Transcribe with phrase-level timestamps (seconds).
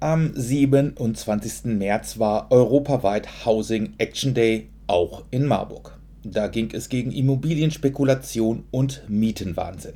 [0.00, 1.78] Am 27.
[1.78, 5.96] März war europaweit Housing Action Day, auch in Marburg.
[6.22, 9.94] Da ging es gegen Immobilienspekulation und Mietenwahnsinn.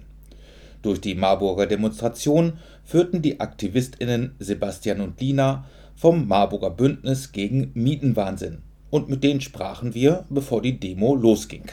[0.80, 8.62] Durch die Marburger Demonstration führten die AktivistInnen Sebastian und Lina vom Marburger Bündnis gegen Mietenwahnsinn.
[8.88, 11.64] Und mit denen sprachen wir, bevor die Demo losging.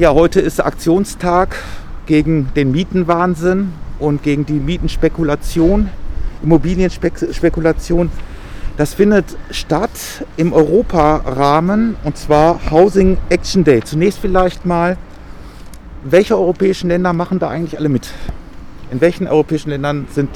[0.00, 1.62] Ja, heute ist Aktionstag
[2.06, 5.90] gegen den Mietenwahnsinn und gegen die Mietenspekulation
[6.46, 8.10] Immobilienspekulation.
[8.76, 9.90] Das findet statt
[10.36, 13.82] im Europarahmen und zwar Housing Action Day.
[13.82, 14.96] Zunächst vielleicht mal,
[16.04, 18.10] welche europäischen Länder machen da eigentlich alle mit?
[18.90, 20.30] In welchen europäischen Ländern sind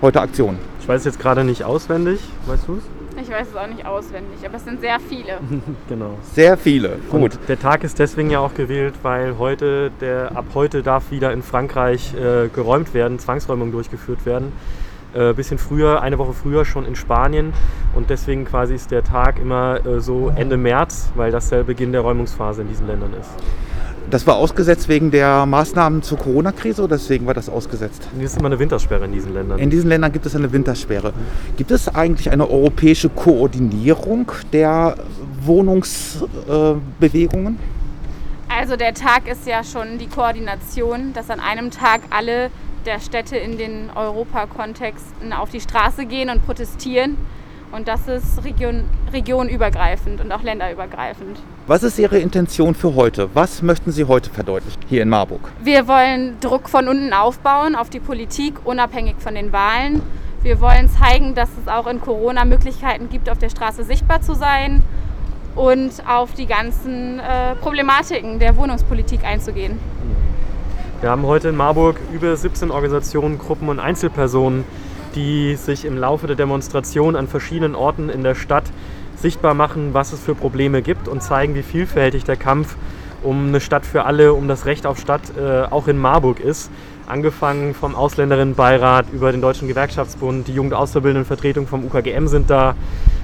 [0.00, 0.58] heute Aktionen?
[0.80, 2.82] Ich weiß jetzt gerade nicht auswendig, weißt du es?
[3.22, 5.38] Ich weiß es auch nicht auswendig, aber es sind sehr viele.
[5.88, 6.18] genau.
[6.34, 7.34] Sehr viele, gut.
[7.34, 11.32] Und der Tag ist deswegen ja auch gewählt, weil heute, der, ab heute darf wieder
[11.32, 14.50] in Frankreich äh, geräumt werden, Zwangsräumungen durchgeführt werden
[15.14, 17.52] äh, bisschen früher, eine Woche früher schon in Spanien.
[17.94, 21.92] Und deswegen quasi ist der Tag immer äh, so Ende März, weil das der Beginn
[21.92, 23.30] der Räumungsphase in diesen Ländern ist.
[24.10, 28.08] Das war ausgesetzt wegen der Maßnahmen zur Corona-Krise oder deswegen war das ausgesetzt?
[28.18, 29.58] Es ist immer eine Wintersperre in diesen Ländern.
[29.58, 31.14] In diesen Ländern gibt es eine Wintersperre.
[31.56, 34.96] Gibt es eigentlich eine europäische Koordinierung der
[35.42, 37.54] Wohnungsbewegungen?
[37.54, 42.50] Äh, also der Tag ist ja schon die Koordination, dass an einem Tag alle
[42.86, 47.16] der Städte in den Europakontexten auf die Straße gehen und protestieren.
[47.72, 51.38] Und das ist region, regionübergreifend und auch länderübergreifend.
[51.66, 53.30] Was ist Ihre Intention für heute?
[53.34, 55.40] Was möchten Sie heute verdeutlichen hier in Marburg?
[55.62, 60.02] Wir wollen Druck von unten aufbauen auf die Politik, unabhängig von den Wahlen.
[60.42, 64.34] Wir wollen zeigen, dass es auch in Corona Möglichkeiten gibt, auf der Straße sichtbar zu
[64.34, 64.82] sein
[65.54, 69.78] und auf die ganzen äh, Problematiken der Wohnungspolitik einzugehen.
[71.02, 74.62] Wir haben heute in Marburg über 17 Organisationen, Gruppen und Einzelpersonen,
[75.16, 78.62] die sich im Laufe der Demonstration an verschiedenen Orten in der Stadt
[79.16, 82.76] sichtbar machen, was es für Probleme gibt und zeigen, wie vielfältig der Kampf
[83.24, 86.70] um eine Stadt für alle, um das Recht auf Stadt äh, auch in Marburg ist.
[87.08, 92.76] Angefangen vom Ausländerinnenbeirat über den Deutschen Gewerkschaftsbund, die Jugendauszubildenden vom UKGM sind da,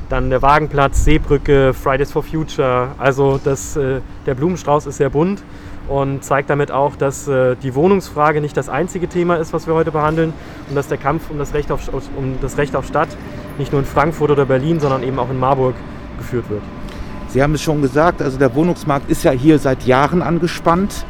[0.08, 2.88] dann der Wagenplatz, Seebrücke, Fridays for Future.
[2.98, 5.44] Also das, äh, der Blumenstrauß ist sehr bunt
[5.88, 9.74] und zeigt damit auch, dass äh, die Wohnungsfrage nicht das einzige Thema ist, was wir
[9.74, 10.32] heute behandeln
[10.68, 13.08] und dass der Kampf um das, Recht auf, um das Recht auf Stadt
[13.58, 15.74] nicht nur in Frankfurt oder Berlin, sondern eben auch in Marburg
[16.18, 16.62] geführt wird.
[17.28, 21.04] Sie haben es schon gesagt, also der Wohnungsmarkt ist ja hier seit Jahren angespannt.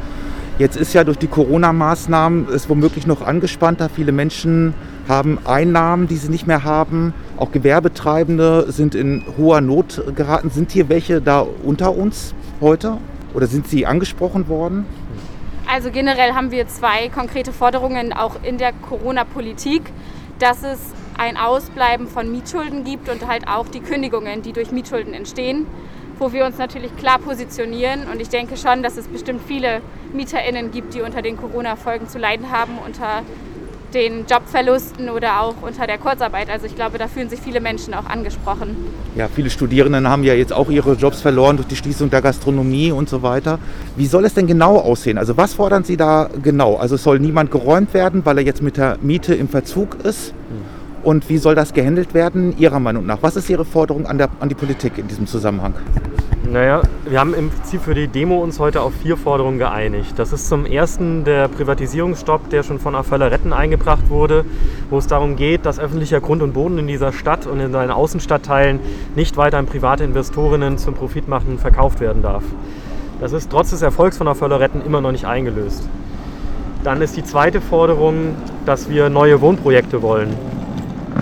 [0.57, 3.87] Jetzt ist ja durch die Corona-Maßnahmen es womöglich noch angespannter.
[3.87, 4.73] Viele Menschen
[5.07, 7.13] haben Einnahmen, die sie nicht mehr haben.
[7.37, 10.49] Auch Gewerbetreibende sind in hoher Not geraten.
[10.49, 12.97] Sind hier welche da unter uns heute?
[13.33, 14.85] Oder sind Sie angesprochen worden?
[15.67, 19.83] Also generell haben wir zwei konkrete Forderungen auch in der Corona-Politik,
[20.39, 20.79] dass es
[21.17, 25.67] ein Ausbleiben von Mietschulden gibt und halt auch die Kündigungen, die durch Mietschulden entstehen,
[26.17, 28.07] wo wir uns natürlich klar positionieren.
[28.11, 29.81] Und ich denke schon, dass es bestimmt viele
[30.13, 33.23] MieterInnen gibt, die unter den Corona-Folgen zu leiden haben, unter
[33.93, 36.49] den Jobverlusten oder auch unter der Kurzarbeit.
[36.49, 38.75] Also ich glaube, da fühlen sich viele Menschen auch angesprochen.
[39.15, 42.91] Ja, viele Studierenden haben ja jetzt auch ihre Jobs verloren durch die Schließung der Gastronomie
[42.91, 43.59] und so weiter.
[43.95, 45.17] Wie soll es denn genau aussehen?
[45.17, 46.75] Also was fordern Sie da genau?
[46.75, 50.33] Also soll niemand geräumt werden, weil er jetzt mit der Miete im Verzug ist?
[51.03, 53.19] Und wie soll das gehandelt werden, Ihrer Meinung nach?
[53.21, 55.73] Was ist Ihre Forderung an, der, an die Politik in diesem Zusammenhang?
[56.51, 60.13] Naja, wir haben im Prinzip für die Demo uns heute auf vier Forderungen geeinigt.
[60.17, 64.45] Das ist zum ersten der Privatisierungsstopp, der schon von Aföller Retten eingebracht wurde,
[64.89, 67.91] wo es darum geht, dass öffentlicher Grund und Boden in dieser Stadt und in seinen
[67.91, 68.79] Außenstadtteilen
[69.15, 72.43] nicht weiter an private Investorinnen zum Profitmachen verkauft werden darf.
[73.21, 75.87] Das ist trotz des Erfolgs von Aföller Retten immer noch nicht eingelöst.
[76.83, 78.35] Dann ist die zweite Forderung,
[78.65, 80.33] dass wir neue Wohnprojekte wollen.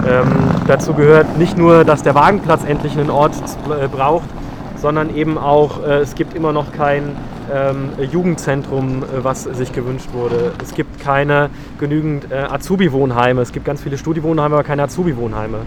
[0.09, 0.27] Ähm,
[0.67, 3.35] dazu gehört nicht nur, dass der Wagenplatz endlich einen Ort
[3.69, 4.29] äh, braucht,
[4.77, 7.15] sondern eben auch, äh, es gibt immer noch kein
[7.53, 10.53] ähm, Jugendzentrum, äh, was sich gewünscht wurde.
[10.61, 13.41] Es gibt keine genügend äh, Azubi-Wohnheime.
[13.41, 15.59] Es gibt ganz viele Studi-Wohnheime, aber keine Azubi-Wohnheime.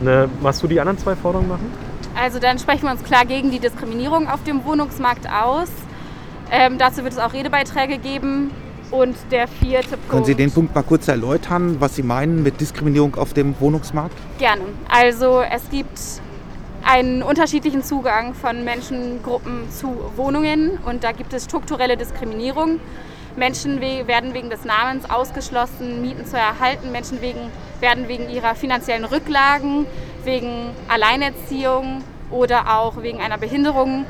[0.00, 1.72] Ne, machst du die anderen zwei Forderungen machen?
[2.20, 5.68] Also dann sprechen wir uns klar gegen die Diskriminierung auf dem Wohnungsmarkt aus.
[6.50, 8.50] Ähm, dazu wird es auch Redebeiträge geben.
[8.90, 10.08] Und der vierte Punkt.
[10.08, 14.16] Können Sie den Punkt mal kurz erläutern, was Sie meinen mit Diskriminierung auf dem Wohnungsmarkt?
[14.38, 14.62] Gerne.
[14.88, 15.98] Also es gibt
[16.84, 22.78] einen unterschiedlichen Zugang von Menschengruppen zu Wohnungen und da gibt es strukturelle Diskriminierung.
[23.36, 26.92] Menschen werden wegen des Namens ausgeschlossen, Mieten zu erhalten.
[26.92, 27.50] Menschen wegen,
[27.80, 29.86] werden wegen ihrer finanziellen Rücklagen,
[30.24, 34.06] wegen Alleinerziehung oder auch wegen einer Behinderung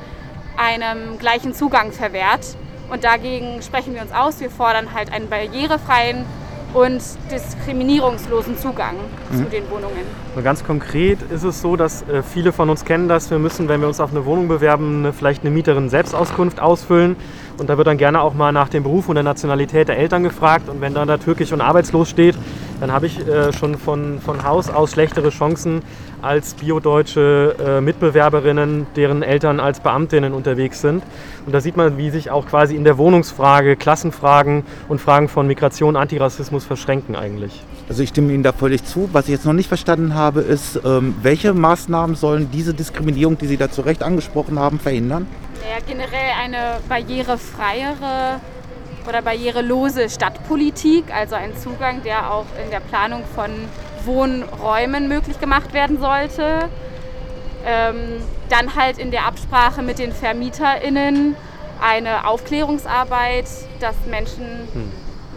[0.56, 2.56] einem gleichen Zugang verwehrt.
[2.90, 4.40] Und dagegen sprechen wir uns aus.
[4.40, 6.24] Wir fordern halt einen barrierefreien
[6.74, 7.00] und
[7.30, 8.96] diskriminierungslosen Zugang
[9.30, 9.36] mhm.
[9.36, 10.04] zu den Wohnungen.
[10.34, 13.68] Und ganz konkret ist es so, dass äh, viele von uns kennen das, wir müssen,
[13.68, 17.16] wenn wir uns auf eine Wohnung bewerben, eine, vielleicht eine Mieterin Selbstauskunft ausfüllen.
[17.58, 20.22] Und da wird dann gerne auch mal nach dem Beruf und der Nationalität der Eltern
[20.22, 20.68] gefragt.
[20.68, 22.36] Und wenn dann da türkisch und arbeitslos steht,
[22.80, 25.82] dann habe ich äh, schon von, von Haus aus schlechtere Chancen
[26.26, 31.02] als biodeutsche äh, Mitbewerberinnen, deren Eltern als Beamtinnen unterwegs sind.
[31.46, 35.46] Und da sieht man, wie sich auch quasi in der Wohnungsfrage Klassenfragen und Fragen von
[35.46, 37.62] Migration, Antirassismus verschränken eigentlich.
[37.88, 39.08] Also ich stimme Ihnen da völlig zu.
[39.12, 43.46] Was ich jetzt noch nicht verstanden habe, ist, ähm, welche Maßnahmen sollen diese Diskriminierung, die
[43.46, 45.28] Sie da zu Recht angesprochen haben, verhindern?
[45.62, 48.40] Ja, generell eine barrierefreiere
[49.08, 53.50] oder barrierelose Stadtpolitik, also ein Zugang, der auch in der Planung von
[54.06, 56.68] Wohnräumen möglich gemacht werden sollte.
[57.66, 61.34] Ähm, dann halt in der Absprache mit den VermieterInnen
[61.80, 63.46] eine Aufklärungsarbeit,
[63.80, 64.92] dass Menschen hm.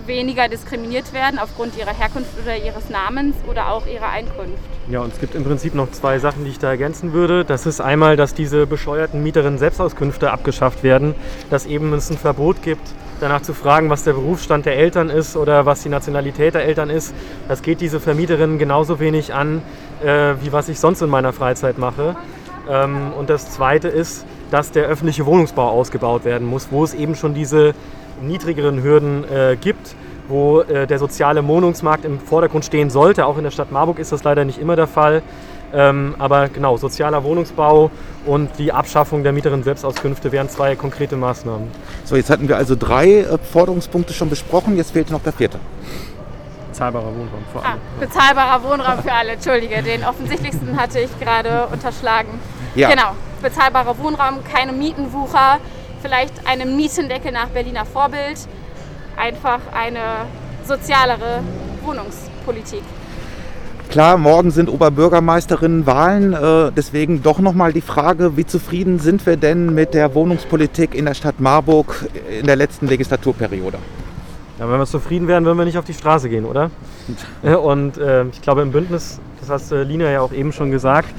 [0.06, 4.60] weniger diskriminiert werden aufgrund ihrer Herkunft oder ihres Namens oder auch ihrer Einkunft.
[4.90, 7.46] Ja, und es gibt im Prinzip noch zwei Sachen, die ich da ergänzen würde.
[7.46, 11.16] Das ist einmal, dass diese bescheuerten Mieterinnen Selbstauskünfte abgeschafft werden,
[11.50, 12.88] dass eben es ein Verbot gibt,
[13.20, 16.90] danach zu fragen, was der Berufsstand der Eltern ist oder was die Nationalität der Eltern
[16.90, 17.14] ist.
[17.48, 19.62] Das geht diese Vermieterinnen genauso wenig an,
[20.04, 22.16] äh, wie was ich sonst in meiner Freizeit mache.
[22.70, 27.16] Ähm, und das Zweite ist, dass der öffentliche Wohnungsbau ausgebaut werden muss, wo es eben
[27.16, 27.74] schon diese
[28.22, 29.96] niedrigeren Hürden äh, gibt
[30.30, 33.26] wo äh, der soziale Wohnungsmarkt im Vordergrund stehen sollte.
[33.26, 35.22] Auch in der Stadt Marburg ist das leider nicht immer der Fall.
[35.74, 37.92] Ähm, aber genau, sozialer Wohnungsbau
[38.26, 41.68] und die Abschaffung der Mieterinnen Selbstauskünfte wären zwei konkrete Maßnahmen.
[42.06, 45.60] So, jetzt hatten wir also drei äh, Forderungspunkte schon besprochen, jetzt fehlt noch der vierte.
[46.70, 47.76] Bezahlbarer Wohnraum für alle.
[47.76, 52.40] Ah, bezahlbarer Wohnraum für alle, Entschuldige, den offensichtlichsten hatte ich gerade unterschlagen.
[52.74, 52.90] Ja.
[52.90, 53.12] Genau,
[53.42, 55.60] bezahlbarer Wohnraum, keine Mietenwucher,
[56.02, 58.40] vielleicht eine Mietendecke nach Berliner Vorbild
[59.18, 60.26] einfach eine
[60.64, 61.42] sozialere
[61.84, 62.84] Wohnungspolitik.
[63.90, 69.74] Klar, morgen sind Oberbürgermeisterinnenwahlen, äh, deswegen doch nochmal die Frage, wie zufrieden sind wir denn
[69.74, 72.06] mit der Wohnungspolitik in der Stadt Marburg
[72.40, 73.80] in der letzten Legislaturperiode?
[74.60, 76.70] Ja, wenn wir zufrieden wären, würden wir nicht auf die Straße gehen, oder?
[77.64, 81.10] Und äh, ich glaube, im Bündnis, das hast äh, Lina ja auch eben schon gesagt,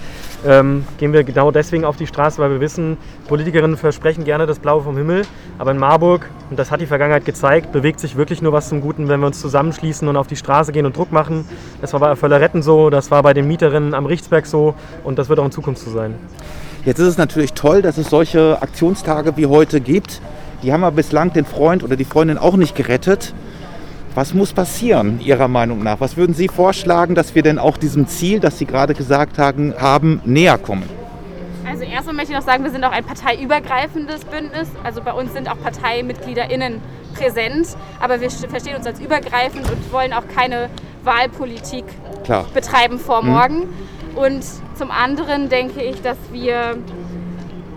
[0.46, 2.96] ähm, gehen wir genau deswegen auf die Straße, weil wir wissen,
[3.28, 5.22] Politikerinnen versprechen gerne das Blaue vom Himmel.
[5.58, 8.80] Aber in Marburg, und das hat die Vergangenheit gezeigt, bewegt sich wirklich nur was zum
[8.80, 11.44] Guten, wenn wir uns zusammenschließen und auf die Straße gehen und Druck machen.
[11.80, 14.74] Das war bei Völleretten so, das war bei den Mieterinnen am Richtsberg so
[15.04, 16.14] und das wird auch in Zukunft so sein.
[16.84, 20.22] Jetzt ist es natürlich toll, dass es solche Aktionstage wie heute gibt.
[20.62, 23.34] Die haben aber bislang den Freund oder die Freundin auch nicht gerettet.
[24.14, 26.00] Was muss passieren, Ihrer Meinung nach?
[26.00, 29.72] Was würden Sie vorschlagen, dass wir denn auch diesem Ziel, das Sie gerade gesagt haben,
[29.78, 30.88] haben näher kommen?
[31.64, 34.68] Also erstmal möchte ich noch sagen, wir sind auch ein parteiübergreifendes Bündnis.
[34.82, 36.80] Also bei uns sind auch ParteimitgliederInnen
[37.14, 37.68] präsent,
[38.00, 40.70] aber wir verstehen uns als übergreifend und wollen auch keine
[41.04, 41.84] Wahlpolitik
[42.24, 42.46] Klar.
[42.52, 43.30] betreiben vor mhm.
[43.30, 43.58] morgen.
[43.58, 44.16] Mhm.
[44.16, 46.78] Und zum anderen denke ich, dass wir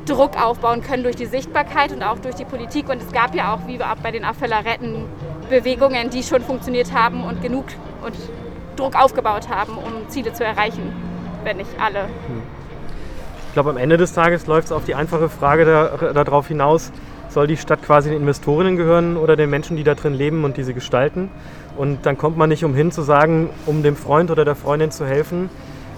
[0.05, 2.89] Druck aufbauen können durch die Sichtbarkeit und auch durch die Politik.
[2.89, 5.05] Und es gab ja auch, wie auch bei den Affelleretten,
[5.53, 7.65] Bewegungen, die schon funktioniert haben und genug
[8.03, 8.15] und
[8.75, 10.91] Druck aufgebaut haben, um Ziele zu erreichen,
[11.43, 12.05] wenn nicht alle.
[13.47, 15.65] Ich glaube, am Ende des Tages läuft es auf die einfache Frage
[16.13, 16.91] darauf hinaus,
[17.29, 20.57] soll die Stadt quasi den Investorinnen gehören oder den Menschen, die da drin leben und
[20.57, 21.29] diese gestalten?
[21.77, 25.05] Und dann kommt man nicht umhin zu sagen, um dem Freund oder der Freundin zu
[25.05, 25.49] helfen,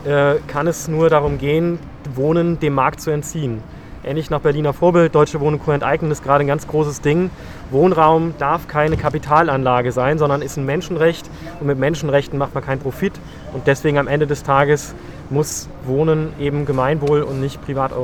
[0.06, 1.80] äh, kann es nur darum gehen,
[2.14, 3.64] Wohnen dem Markt zu entziehen
[4.06, 5.16] ähnlich nach Berliner Vorbild.
[5.16, 5.72] Deutsche Wohnen Co.
[5.72, 7.30] enteignen ist gerade ein ganz großes Ding.
[7.72, 11.30] Wohnraum darf keine Kapitalanlage sein, sondern ist ein Menschenrecht.
[11.60, 13.14] Und mit Menschenrechten macht man keinen Profit.
[13.54, 14.96] Und deswegen am Ende des Tages
[15.30, 17.96] muss Wohnen eben Gemeinwohl und nicht privat äh,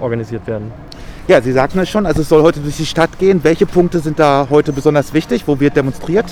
[0.00, 0.72] organisiert werden.
[1.26, 3.44] Ja, Sie sagten es schon, also es soll heute durch die Stadt gehen.
[3.44, 5.42] Welche Punkte sind da heute besonders wichtig?
[5.46, 6.24] Wo wird demonstriert?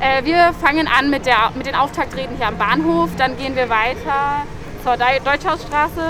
[0.00, 3.68] Äh, wir fangen an mit, der, mit den Auftaktreden hier am Bahnhof, dann gehen wir
[3.68, 4.44] weiter
[4.84, 6.00] zur Deutschhausstraße.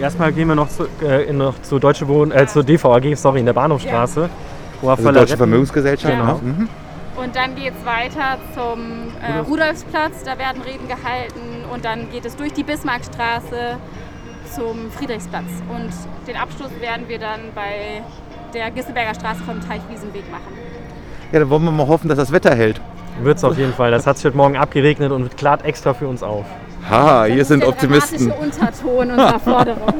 [0.00, 3.46] Erstmal gehen wir noch zu, äh, noch zu Deutsche Wohnen, äh, zur DVAG, sorry, in
[3.46, 4.22] der Bahnhofstraße.
[4.22, 4.28] Ja.
[4.82, 6.14] Also Deutsche Vermögensgesellschaft.
[6.14, 6.40] Genau.
[6.42, 6.68] Mhm.
[7.16, 12.24] Und dann geht es weiter zum äh, Rudolfsplatz, da werden Reden gehalten und dann geht
[12.24, 13.76] es durch die Bismarckstraße
[14.54, 15.44] zum Friedrichsplatz.
[15.68, 15.90] Und
[16.26, 18.02] den Abschluss werden wir dann bei
[18.54, 20.54] der Gisselberger Straße vom Teichwiesenweg machen.
[21.32, 22.80] Ja, dann wollen wir mal hoffen, dass das Wetter hält.
[23.22, 23.90] Wird es auf jeden Fall.
[23.90, 26.46] Das hat sich heute Morgen abgeregnet und klart extra für uns auf.
[26.88, 28.28] Ha, hier sind Optimisten.
[28.28, 29.94] Das ist der Unterton unserer Forderung.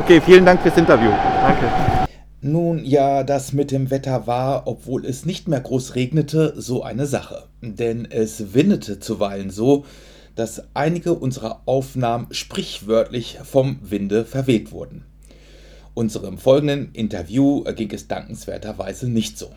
[0.00, 1.10] okay, vielen Dank fürs Interview.
[1.42, 1.97] Danke.
[2.40, 7.06] Nun ja, das mit dem Wetter war, obwohl es nicht mehr groß regnete, so eine
[7.06, 7.48] Sache.
[7.62, 9.84] Denn es windete zuweilen so,
[10.36, 15.04] dass einige unserer Aufnahmen sprichwörtlich vom Winde verweht wurden.
[15.94, 19.50] Unserem folgenden Interview ging es dankenswerterweise nicht so.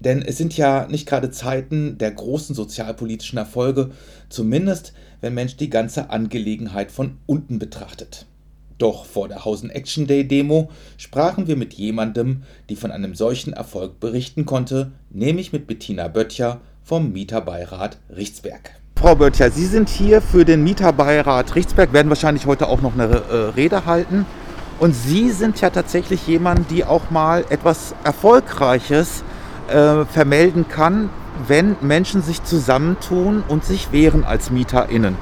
[0.00, 3.90] Denn es sind ja nicht gerade Zeiten der großen sozialpolitischen Erfolge,
[4.30, 8.24] zumindest wenn Mensch die ganze Angelegenheit von unten betrachtet.
[8.78, 13.52] Doch vor der Hausen Action Day Demo sprachen wir mit jemandem, die von einem solchen
[13.52, 18.72] Erfolg berichten konnte, nämlich mit Bettina Böttcher vom Mieterbeirat Richtsberg.
[18.96, 23.04] Frau Böttcher, Sie sind hier für den Mieterbeirat Richtsberg, werden wahrscheinlich heute auch noch eine
[23.04, 24.26] äh, Rede halten.
[24.78, 29.22] Und Sie sind ja tatsächlich jemand, die auch mal etwas Erfolgreiches
[29.68, 31.10] äh, vermelden kann,
[31.46, 35.16] wenn Menschen sich zusammentun und sich wehren als MieterInnen.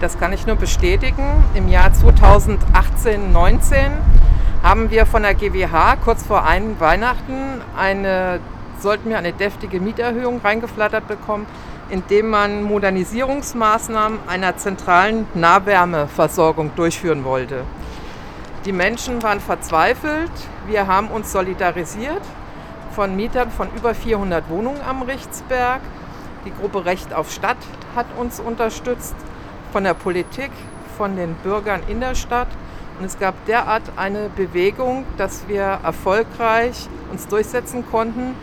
[0.00, 1.42] Das kann ich nur bestätigen.
[1.54, 3.92] Im Jahr 2018, 19
[4.62, 8.38] haben wir von der GWH kurz vor einem Weihnachten eine,
[8.78, 11.46] sollten wir eine deftige Mieterhöhung reingeflattert bekommen,
[11.90, 17.64] indem man Modernisierungsmaßnahmen einer zentralen Nahwärmeversorgung durchführen wollte.
[18.66, 20.30] Die Menschen waren verzweifelt.
[20.68, 22.22] Wir haben uns solidarisiert
[22.92, 25.80] von Mietern von über 400 Wohnungen am Richtsberg.
[26.44, 27.56] Die Gruppe Recht auf Stadt
[27.96, 29.16] hat uns unterstützt,
[29.78, 30.50] von der Politik,
[30.96, 32.48] von den Bürgern in der Stadt.
[32.98, 38.34] Und es gab derart eine Bewegung, dass wir erfolgreich uns durchsetzen konnten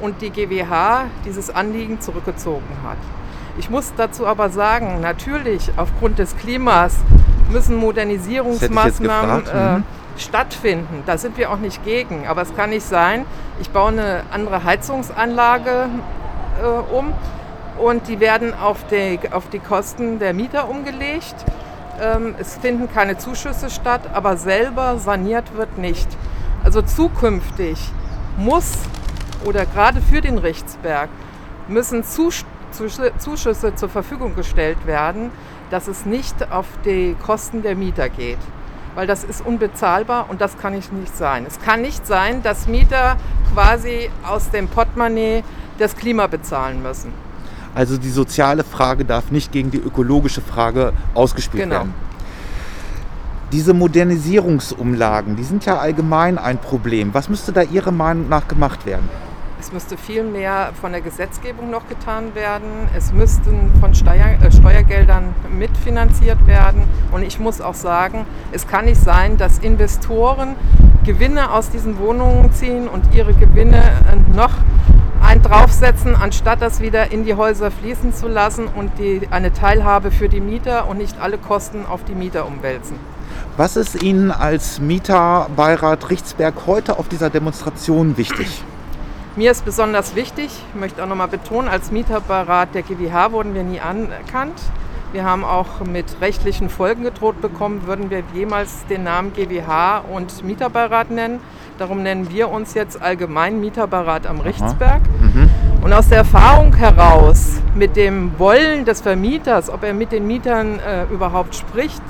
[0.00, 2.98] und die GWH dieses Anliegen zurückgezogen hat.
[3.58, 6.94] Ich muss dazu aber sagen, natürlich aufgrund des Klimas
[7.50, 9.84] müssen Modernisierungsmaßnahmen äh, mhm
[10.18, 11.02] stattfinden.
[11.04, 12.26] Da sind wir auch nicht gegen.
[12.26, 13.26] Aber es kann nicht sein,
[13.60, 15.90] ich baue eine andere Heizungsanlage
[16.62, 17.12] äh, um
[17.78, 21.34] und die werden auf die, auf die Kosten der Mieter umgelegt.
[22.00, 26.08] Ähm, es finden keine Zuschüsse statt, aber selber saniert wird nicht.
[26.64, 27.78] Also zukünftig
[28.36, 28.72] muss
[29.44, 31.08] oder gerade für den Rechtsberg
[31.68, 35.30] müssen Zuschüsse zur Verfügung gestellt werden,
[35.70, 38.38] dass es nicht auf die Kosten der Mieter geht
[38.96, 41.44] weil das ist unbezahlbar und das kann nicht sein.
[41.46, 43.16] Es kann nicht sein, dass Mieter
[43.52, 45.44] quasi aus dem Portemonnaie
[45.78, 47.12] das Klima bezahlen müssen.
[47.76, 51.76] Also die soziale Frage darf nicht gegen die ökologische Frage ausgespielt genau.
[51.76, 51.94] werden.
[53.52, 57.12] Diese Modernisierungsumlagen, die sind ja allgemein ein Problem.
[57.12, 59.06] Was müsste da Ihrer Meinung nach gemacht werden?
[59.60, 62.88] Es müsste viel mehr von der Gesetzgebung noch getan werden.
[62.96, 66.82] Es müssten von Steuer, äh, Steuergeldern mitfinanziert werden.
[67.12, 70.54] Und ich muss auch sagen, es kann nicht sein, dass Investoren
[71.04, 74.52] Gewinne aus diesen Wohnungen ziehen und ihre Gewinne äh, noch
[75.22, 80.10] ein draufsetzen, anstatt das wieder in die Häuser fließen zu lassen und die, eine Teilhabe
[80.10, 82.98] für die Mieter und nicht alle Kosten auf die Mieter umwälzen.
[83.56, 88.62] Was ist Ihnen als Mieterbeirat Richtsberg heute auf dieser Demonstration wichtig?
[89.36, 93.62] Mir ist besonders wichtig, ich möchte auch nochmal betonen, als Mieterbeirat der GWH wurden wir
[93.64, 94.54] nie anerkannt.
[95.12, 100.42] Wir haben auch mit rechtlichen Folgen gedroht bekommen, würden wir jemals den Namen GWH und
[100.44, 101.40] Mieterbeirat nennen.
[101.78, 105.02] Darum nennen wir uns jetzt allgemein Mieterbeirat am Rechtsberg.
[105.20, 105.50] Mhm.
[105.82, 110.78] Und aus der Erfahrung heraus, mit dem Wollen des Vermieters, ob er mit den Mietern
[110.78, 112.02] äh, überhaupt spricht,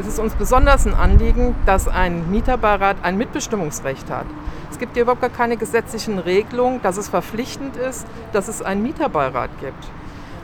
[0.00, 4.26] ist es uns besonders ein Anliegen, dass ein Mieterbeirat ein Mitbestimmungsrecht hat.
[4.70, 8.82] Es gibt hier überhaupt gar keine gesetzlichen Regelungen, dass es verpflichtend ist, dass es einen
[8.82, 9.86] Mieterbeirat gibt.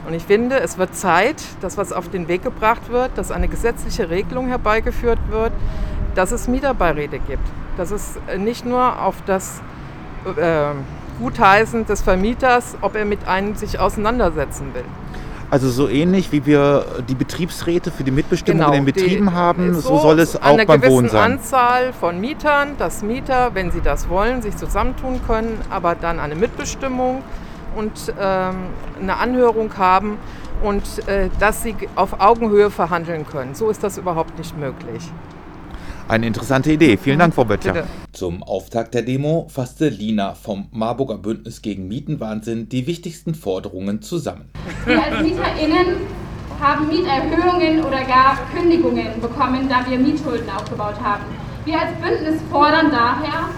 [0.07, 3.49] Und ich finde, es wird Zeit, dass was auf den Weg gebracht wird, dass eine
[3.49, 5.51] gesetzliche Regelung herbeigeführt wird,
[6.19, 7.47] dass es Mieterbeiräte gibt.
[7.77, 9.61] Dass es nicht nur auf das
[10.25, 10.71] äh,
[11.17, 14.83] Gutheißen des Vermieters, ob er mit einem sich auseinandersetzen will.
[15.49, 19.33] Also so ähnlich wie wir die Betriebsräte für die Mitbestimmung genau, in den Betrieben die,
[19.33, 21.23] haben, so, so, soll es auch beim Wohnen sein.
[21.23, 26.19] Eine Anzahl von Mietern, dass Mieter, wenn sie das wollen, sich zusammentun können, aber dann
[26.19, 27.23] eine Mitbestimmung
[27.77, 28.55] und ähm,
[29.01, 30.17] eine Anhörung haben
[30.61, 33.55] und äh, dass sie auf Augenhöhe verhandeln können.
[33.55, 35.09] So ist das überhaupt nicht möglich.
[36.09, 36.97] Eine interessante Idee.
[36.97, 37.71] Vielen Dank, Frau Böttcher.
[37.71, 37.87] Bitte.
[38.13, 44.49] Zum Auftakt der Demo fasste Lina vom Marburger Bündnis gegen Mietenwahnsinn die wichtigsten Forderungen zusammen.
[44.87, 45.97] Wir als MieterInnen
[46.59, 51.25] haben Mieterhöhungen oder gar Kündigungen bekommen, da wir Mietschulden aufgebaut haben.
[51.65, 53.49] Wir als Bündnis fordern daher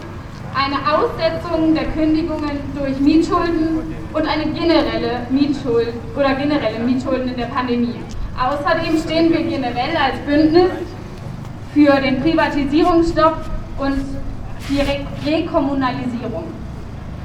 [0.53, 7.45] eine Aussetzung der Kündigungen durch Mietschulden und eine generelle Mietschuld oder generelle Mietschulden in der
[7.45, 8.01] Pandemie.
[8.37, 10.71] Außerdem stehen wir generell als Bündnis
[11.73, 13.45] für den Privatisierungsstopp
[13.77, 14.03] und
[14.69, 16.45] die Re Rekommunalisierung.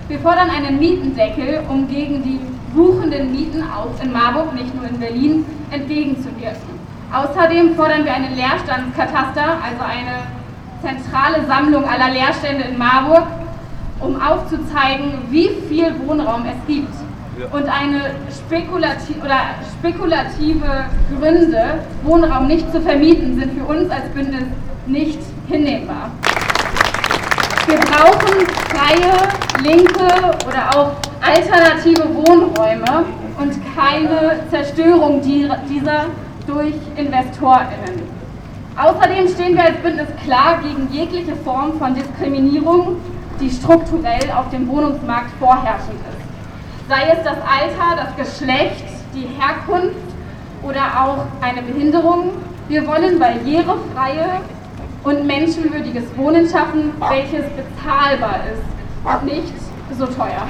[0.09, 2.41] Wir fordern einen Mietendeckel, um gegen die
[2.75, 6.77] buchenden Mieten auch in Marburg, nicht nur in Berlin, entgegenzuwirken.
[7.13, 10.27] Außerdem fordern wir einen Leerstandskataster, also eine
[10.83, 13.27] zentrale Sammlung aller Leerstände in Marburg,
[14.01, 17.06] um aufzuzeigen, wie viel Wohnraum es gibt
[17.53, 19.41] und eine spekulative, oder
[19.79, 24.45] spekulative Gründe, Wohnraum nicht zu vermieten, sind für uns als Bündnis
[24.87, 26.11] nicht hinnehmbar.
[27.67, 29.13] Wir brauchen freie,
[29.63, 30.07] linke
[30.47, 33.05] oder auch alternative Wohnräume
[33.39, 36.07] und keine Zerstörung dieser
[36.47, 38.17] durch InvestorInnen.
[38.77, 42.97] Außerdem stehen wir als Bündnis klar gegen jegliche Form von Diskriminierung,
[43.41, 46.16] die strukturell auf dem Wohnungsmarkt vorherrschend ist.
[46.89, 49.97] Sei es das Alter, das Geschlecht, die Herkunft
[50.63, 52.31] oder auch eine Behinderung.
[52.69, 54.41] Wir wollen barrierefreie
[55.03, 58.63] und menschenwürdiges Wohnen schaffen, welches bezahlbar ist
[59.05, 59.53] und nicht
[59.99, 60.47] so teuer.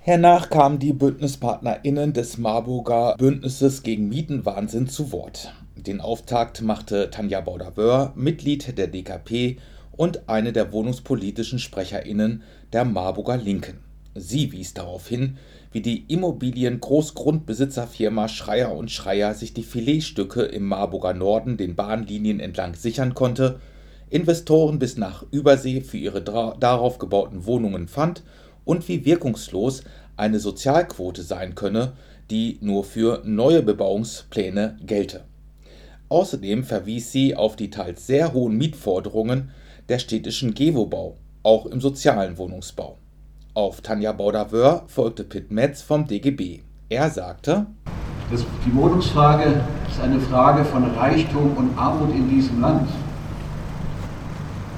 [0.00, 5.52] Hernach kamen die BündnispartnerInnen des Marburger Bündnisses gegen Mietenwahnsinn zu Wort.
[5.74, 9.58] Den Auftakt machte Tanja Bauder-Wöhr, Mitglied der DKP
[9.96, 13.87] und eine der wohnungspolitischen SprecherInnen der Marburger Linken.
[14.14, 15.38] Sie wies darauf hin,
[15.72, 22.74] wie die Immobilien-Großgrundbesitzerfirma Schreier und Schreier sich die Filetstücke im Marburger Norden den Bahnlinien entlang
[22.74, 23.60] sichern konnte,
[24.10, 28.22] Investoren bis nach Übersee für ihre darauf gebauten Wohnungen fand
[28.64, 29.82] und wie wirkungslos
[30.16, 31.92] eine Sozialquote sein könne,
[32.30, 35.24] die nur für neue Bebauungspläne gelte.
[36.08, 39.50] Außerdem verwies sie auf die teils sehr hohen Mietforderungen
[39.88, 42.98] der städtischen GEWO-Bau, auch im sozialen Wohnungsbau.
[43.58, 46.60] Auf Tanja Bauder-Wöhr folgte Pitt Metz vom DGB.
[46.88, 47.66] Er sagte,
[48.30, 52.88] das, die Wohnungsfrage ist eine Frage von Reichtum und Armut in diesem Land.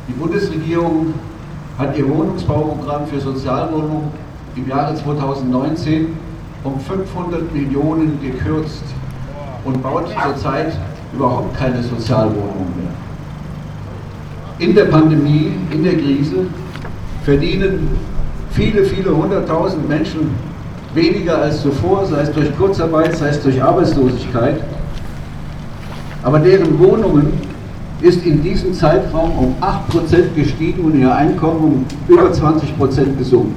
[0.08, 1.12] Die Bundesregierung
[1.76, 4.10] hat ihr Wohnungsbauprogramm für Sozialwohnungen
[4.56, 6.16] im Jahre 2019
[6.64, 8.84] um 500 Millionen gekürzt
[9.66, 10.72] und baut zurzeit
[11.12, 12.94] überhaupt keine Sozialwohnungen mehr.
[14.58, 16.46] In der Pandemie, in der Krise
[17.24, 18.09] verdienen
[18.60, 20.34] viele, viele hunderttausend Menschen
[20.92, 24.56] weniger als zuvor, sei es durch Kurzarbeit, sei es durch Arbeitslosigkeit.
[26.22, 27.32] Aber deren Wohnungen
[28.02, 33.56] ist in diesem Zeitraum um 8% gestiegen und ihr Einkommen um über 20% gesunken.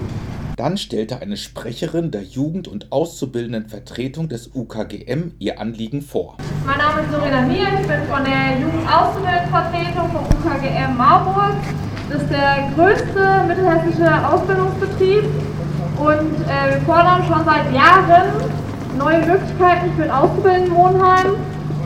[0.55, 6.38] Dann stellte eine Sprecherin der Jugend- und Auszubildendenvertretung des UKGM ihr Anliegen vor.
[6.65, 11.57] Mein Name ist Sorina Mir, ich bin von der Jugend-Auszubildendenvertretung vom UKGM Marburg.
[12.13, 15.24] Das ist der größte mittelhessische Ausbildungsbetrieb
[15.98, 18.29] und äh, wir fordern schon seit Jahren
[19.00, 21.33] neue Möglichkeiten für ein Auszubildendenwohnheim.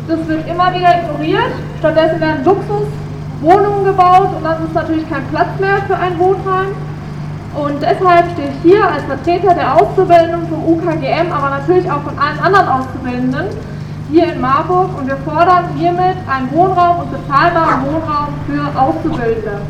[0.10, 1.54] Das wird immer wieder ignoriert.
[1.80, 6.75] Stattdessen werden Luxuswohnungen gebaut und dann ist natürlich kein Platz mehr für ein Wohnheim.
[7.56, 12.19] Und deshalb stehe ich hier als Vertreter der Auszubildenden vom UKGM, aber natürlich auch von
[12.19, 13.45] allen anderen Auszubildenden
[14.12, 19.62] hier in Marburg und wir fordern hiermit einen Wohnraum und bezahlbaren Wohnraum für Auszubildende.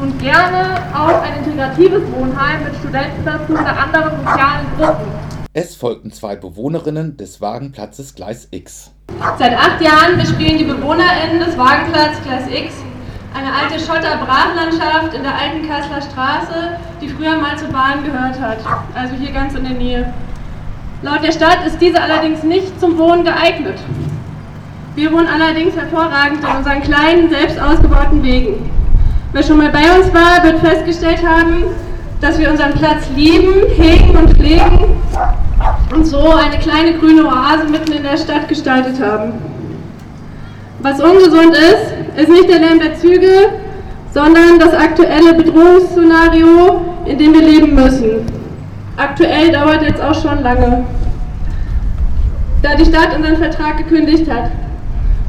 [0.00, 5.12] Und gerne auch ein integratives Wohnheim mit Studenten dazu oder anderen sozialen Gruppen.
[5.52, 8.92] Es folgten zwei Bewohnerinnen des Wagenplatzes Gleis X.
[9.38, 12.74] Seit acht Jahren bespielen die BewohnerInnen des Wagenplatzes Gleis X
[13.34, 18.58] eine alte Schotter-Brachlandschaft in der alten Kasseler Straße, die früher mal zur Bahn gehört hat,
[18.94, 20.14] also hier ganz in der Nähe.
[21.02, 23.78] Laut der Stadt ist diese allerdings nicht zum Wohnen geeignet.
[24.94, 28.79] Wir wohnen allerdings hervorragend in unseren kleinen, selbst ausgebauten Wegen.
[29.32, 31.62] Wer schon mal bei uns war, wird festgestellt haben,
[32.20, 34.86] dass wir unseren Platz lieben, hegen und pflegen
[35.94, 39.34] und so eine kleine grüne Oase mitten in der Stadt gestaltet haben.
[40.80, 43.52] Was ungesund ist, ist nicht der Lärm der Züge,
[44.12, 48.26] sondern das aktuelle Bedrohungsszenario, in dem wir leben müssen.
[48.96, 50.84] Aktuell dauert jetzt auch schon lange,
[52.62, 54.50] da die Stadt unseren Vertrag gekündigt hat.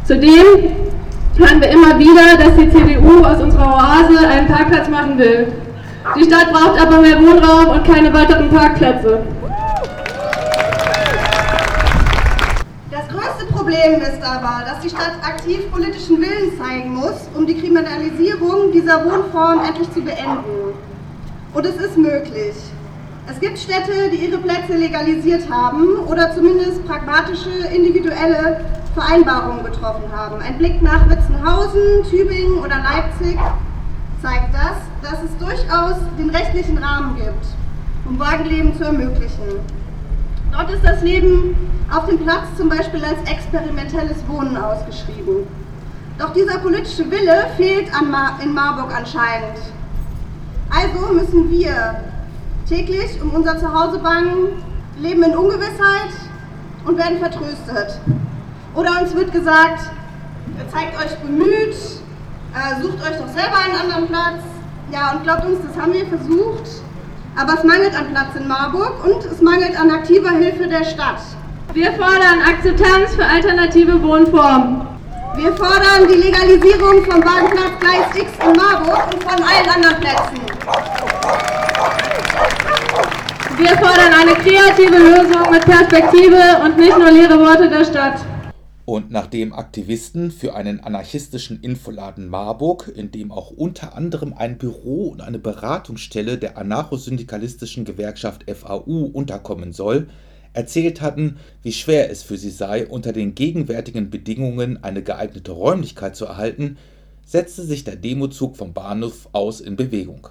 [0.05, 0.71] Zudem
[1.37, 5.51] hören wir immer wieder, dass die CDU aus unserer Oase einen Parkplatz machen will.
[6.15, 9.23] Die Stadt braucht aber mehr Wohnraum und keine weiteren Parkplätze.
[12.89, 17.55] Das größte Problem ist aber, dass die Stadt aktiv politischen Willen zeigen muss, um die
[17.55, 20.73] Kriminalisierung dieser Wohnform endlich zu beenden.
[21.53, 22.55] Und es ist möglich.
[23.31, 28.59] Es gibt Städte, die ihre Plätze legalisiert haben oder zumindest pragmatische, individuelle
[28.93, 30.41] Vereinbarungen getroffen haben.
[30.41, 33.39] Ein Blick nach Witzenhausen, Tübingen oder Leipzig
[34.21, 37.45] zeigt das, dass es durchaus den rechtlichen Rahmen gibt,
[38.05, 39.61] um Wagenleben zu ermöglichen.
[40.51, 41.55] Dort ist das Leben
[41.89, 45.47] auf dem Platz zum Beispiel als experimentelles Wohnen ausgeschrieben.
[46.19, 47.87] Doch dieser politische Wille fehlt
[48.43, 49.57] in Marburg anscheinend.
[50.69, 51.95] Also müssen wir
[52.71, 54.63] täglich um unser Zuhause bangen,
[54.97, 56.13] leben in Ungewissheit
[56.85, 57.99] und werden vertröstet.
[58.73, 59.81] Oder uns wird gesagt,
[60.71, 61.75] zeigt euch bemüht,
[62.55, 64.41] äh, sucht euch doch selber einen anderen Platz.
[64.89, 66.81] Ja, und glaubt uns, das haben wir versucht.
[67.35, 71.19] Aber es mangelt an Platz in Marburg und es mangelt an aktiver Hilfe der Stadt.
[71.73, 74.87] Wir fordern Akzeptanz für alternative Wohnformen.
[75.35, 81.00] Wir fordern die Legalisierung vom Wagenplatz Gleis X in Marburg und von allen anderen Plätzen.
[83.61, 88.19] Wir fordern eine kreative Lösung mit Perspektive und nicht nur leere Worte der Stadt.
[88.85, 95.09] Und nachdem Aktivisten für einen anarchistischen Infoladen Marburg, in dem auch unter anderem ein Büro
[95.09, 100.07] und eine Beratungsstelle der anarchosyndikalistischen Gewerkschaft FAU unterkommen soll,
[100.53, 106.15] erzählt hatten, wie schwer es für sie sei, unter den gegenwärtigen Bedingungen eine geeignete Räumlichkeit
[106.15, 106.77] zu erhalten,
[107.23, 110.29] setzte sich der Demozug vom Bahnhof aus in Bewegung.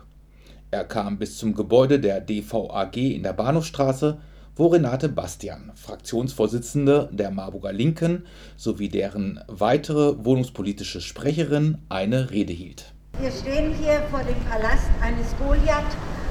[0.72, 4.18] Er kam bis zum Gebäude der DVAG in der Bahnhofstraße,
[4.54, 8.24] wo Renate Bastian, Fraktionsvorsitzende der Marburger Linken
[8.56, 12.92] sowie deren weitere wohnungspolitische Sprecherin, eine Rede hielt.
[13.20, 15.90] Wir stehen hier vor dem Palast eines Goliath,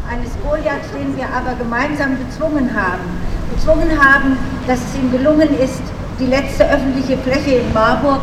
[0.10, 3.04] eines Goliath, den wir aber gemeinsam bezwungen haben.
[3.54, 5.84] Bezwungen haben, dass es ihm gelungen ist,
[6.17, 8.21] die letzte öffentliche Fläche in Marburg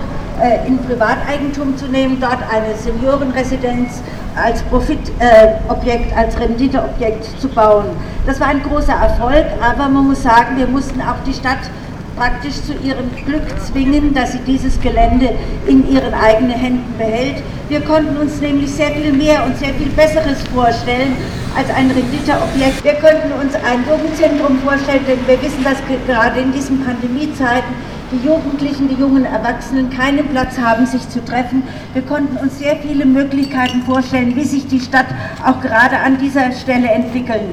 [0.67, 4.03] in Privateigentum zu nehmen, dort eine Seniorenresidenz
[4.37, 7.87] als Profitobjekt, äh, als Renditeobjekt zu bauen.
[8.27, 11.71] Das war ein großer Erfolg, aber man muss sagen, wir mussten auch die Stadt
[12.17, 15.31] praktisch zu ihrem Glück zwingen, dass sie dieses Gelände
[15.67, 17.43] in ihren eigenen Händen behält.
[17.69, 21.15] Wir konnten uns nämlich sehr viel mehr und sehr viel Besseres vorstellen
[21.57, 22.85] als ein Renditeobjekt.
[22.85, 27.75] Wir könnten uns ein Jugendzentrum vorstellen, denn wir wissen, dass gerade in diesen Pandemiezeiten
[28.13, 31.63] die Jugendlichen, die jungen Erwachsenen keinen Platz haben, sich zu treffen.
[31.93, 35.07] Wir konnten uns sehr viele Möglichkeiten vorstellen, wie sich die Stadt
[35.45, 37.53] auch gerade an dieser Stelle entwickeln.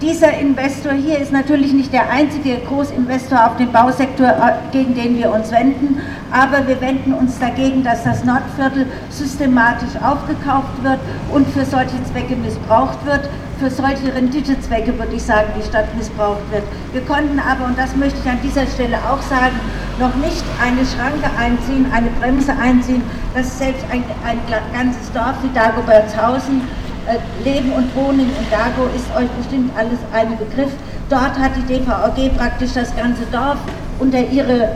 [0.00, 5.18] Dieser Investor hier ist natürlich nicht der einzige Großinvestor auf dem Bausektor, äh, gegen den
[5.18, 6.00] wir uns wenden,
[6.32, 12.34] aber wir wenden uns dagegen, dass das Nordviertel systematisch aufgekauft wird und für solche Zwecke
[12.34, 13.28] missbraucht wird.
[13.60, 16.62] Für solche Renditezwecke würde ich sagen, die Stadt missbraucht wird.
[16.94, 19.60] Wir konnten aber, und das möchte ich an dieser Stelle auch sagen,
[19.98, 23.02] noch nicht eine Schranke einziehen, eine Bremse einziehen,
[23.34, 24.38] dass selbst ein, ein
[24.72, 26.62] ganzes Dorf wie Dagobertshausen
[27.06, 30.72] äh, Leben und Wohnen in Dago ist euch bestimmt alles ein Begriff.
[31.10, 33.58] Dort hat die DVAG praktisch das ganze Dorf
[33.98, 34.70] unter ihre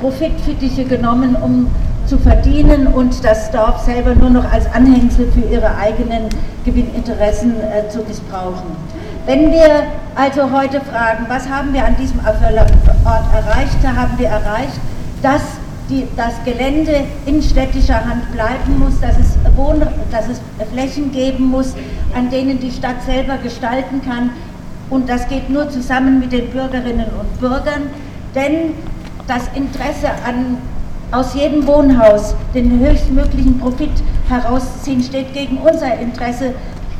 [0.00, 1.66] Profitfittiche genommen, um
[2.08, 6.28] zu verdienen und das Dorf selber nur noch als Anhängsel für ihre eigenen
[6.64, 8.76] Gewinninteressen äh, zu missbrauchen.
[9.26, 9.82] Wenn wir
[10.14, 12.40] also heute fragen, was haben wir an diesem Ort
[13.34, 14.80] erreicht, da haben wir erreicht,
[15.22, 15.42] dass
[15.90, 20.40] die, das Gelände in städtischer Hand bleiben muss, dass es, Wohn dass es
[20.72, 21.74] Flächen geben muss,
[22.14, 24.30] an denen die Stadt selber gestalten kann.
[24.88, 27.90] Und das geht nur zusammen mit den Bürgerinnen und Bürgern,
[28.34, 28.72] denn
[29.26, 30.56] das Interesse an
[31.10, 33.90] aus jedem Wohnhaus den höchstmöglichen Profit
[34.28, 36.54] herausziehen, steht gegen unser Interesse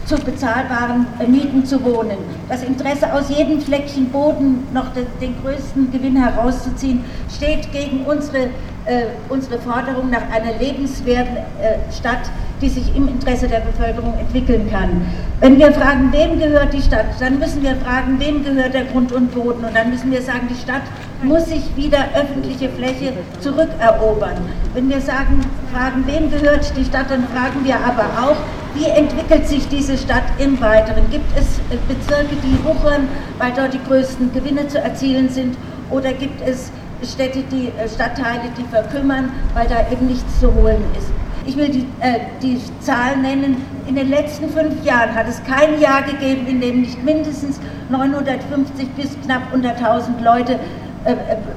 [0.07, 2.17] zu bezahlbaren Mieten zu wohnen.
[2.49, 4.87] Das Interesse aus jedem Fleckchen Boden noch
[5.21, 8.49] den, größten Gewinn herauszuziehen, steht gegen unsere
[8.89, 12.31] äh, unsere Forderung nach einer lebenswerten äh, Stadt,
[12.63, 15.03] die sich im Interesse der Bevölkerung entwickeln kann.
[15.41, 19.13] Wenn wir fragen, wem gehört die Stadt, dann müssen wir fragen, wem gehört der Grund
[19.13, 19.65] und Boden.
[19.65, 20.83] Und dann müssen wir sagen, die Stadt
[21.23, 24.37] muss sich wieder öffentliche Fläche zurückerobern.
[24.75, 25.41] Wenn wir sagen,
[25.73, 28.37] fragen, wem gehört die Stadt, dann fragen wir aber auch,
[28.75, 31.11] wie entwickelt sich diese Stadt im Weiteren?
[31.11, 35.57] Gibt es äh, Bezirke, die wuchern, weil dort die größten Gewinne zu erzielen sind?
[35.91, 36.71] Oder gibt es
[37.03, 41.09] Städte, die äh, Stadtteile, die verkümmern, weil da eben nichts zu holen ist.
[41.47, 43.57] Ich will die, äh, die Zahlen nennen.
[43.87, 48.89] In den letzten fünf Jahren hat es kein Jahr gegeben, in dem nicht mindestens 950
[48.91, 50.59] bis knapp 100.000 Leute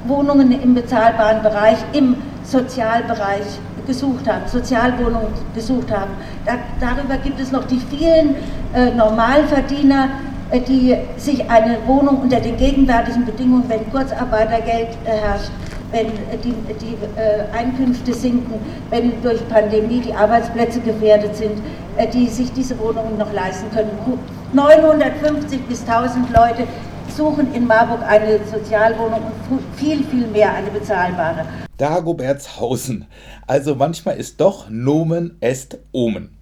[0.08, 6.12] Wohnungen im bezahlbaren Bereich, im Sozialbereich gesucht haben, Sozialwohnungen gesucht haben.
[6.46, 8.36] Da, darüber gibt es noch die vielen
[8.74, 10.10] äh, Normalverdiener,
[10.52, 15.52] äh, die sich eine Wohnung unter den gegenwärtigen Bedingungen, wenn Kurzarbeitergeld äh, herrscht,
[15.92, 16.98] wenn äh, die, die
[17.58, 18.56] Einkünfte sinken,
[18.90, 21.62] wenn durch Pandemie die Arbeitsplätze gefährdet sind,
[22.14, 23.92] die sich diese Wohnungen noch leisten können.
[24.54, 26.64] 950 bis 1000 Leute
[27.16, 31.46] suchen in Marburg eine Sozialwohnung und viel, viel mehr eine bezahlbare.
[31.78, 33.06] Dagobertshausen.
[33.48, 36.38] Also manchmal ist doch Nomen est Omen.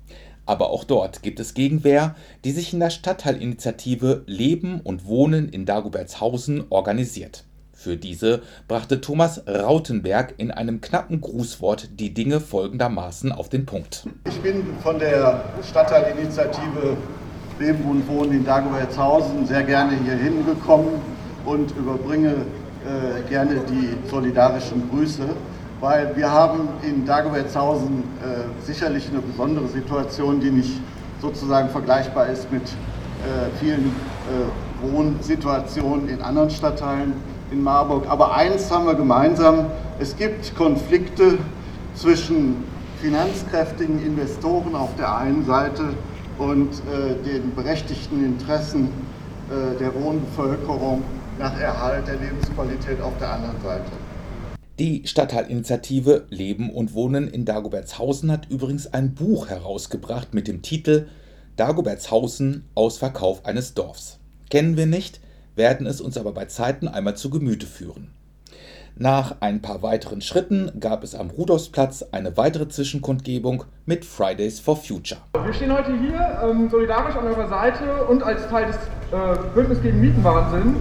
[0.45, 5.65] Aber auch dort gibt es Gegenwehr, die sich in der Stadtteilinitiative Leben und Wohnen in
[5.65, 7.43] Dagobertshausen organisiert.
[7.71, 14.05] Für diese brachte Thomas Rautenberg in einem knappen Grußwort die Dinge folgendermaßen auf den Punkt.
[14.27, 16.97] Ich bin von der Stadtteilinitiative
[17.59, 21.01] Leben und Wohnen in Dagobertshausen sehr gerne hier hingekommen
[21.45, 25.25] und überbringe äh, gerne die solidarischen Grüße
[25.79, 30.81] weil wir haben in Dagobertshausen äh, sicherlich eine besondere Situation, die nicht
[31.21, 37.13] sozusagen vergleichbar ist mit äh, vielen äh, Wohnsituationen in anderen Stadtteilen
[37.51, 38.05] in Marburg.
[38.09, 39.67] Aber eins haben wir gemeinsam,
[39.99, 41.37] es gibt Konflikte
[41.95, 42.63] zwischen
[43.01, 45.93] finanzkräftigen Investoren auf der einen Seite
[46.39, 48.89] und äh, den berechtigten Interessen
[49.49, 51.03] äh, der Wohnbevölkerung
[51.37, 53.91] nach Erhalt der Lebensqualität auf der anderen Seite.
[54.79, 61.07] Die Stadtteilinitiative Leben und Wohnen in Dagobertshausen hat übrigens ein Buch herausgebracht mit dem Titel
[61.57, 64.19] Dagobertshausen aus Verkauf eines Dorfs.
[64.49, 65.19] Kennen wir nicht,
[65.55, 68.11] werden es uns aber bei Zeiten einmal zu Gemüte führen.
[69.01, 74.75] Nach ein paar weiteren Schritten gab es am Rudolfsplatz eine weitere Zwischenkundgebung mit Fridays for
[74.75, 75.21] Future.
[75.41, 79.83] Wir stehen heute hier ähm, solidarisch an eurer Seite und als Teil des äh, Bündnisses
[79.83, 80.75] gegen Mietenwahnsinn.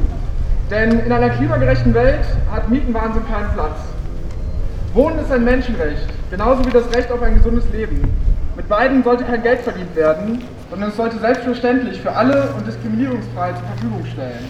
[0.69, 3.79] Denn in einer klimagerechten Welt hat Mietenwahnsinn keinen Platz.
[4.95, 8.03] Wohnen ist ein Menschenrecht, genauso wie das Recht auf ein gesundes Leben.
[8.57, 13.53] Mit beiden sollte kein Geld verdient werden, sondern es sollte selbstverständlich für alle und diskriminierungsfrei
[13.53, 14.45] zur Verfügung stellen.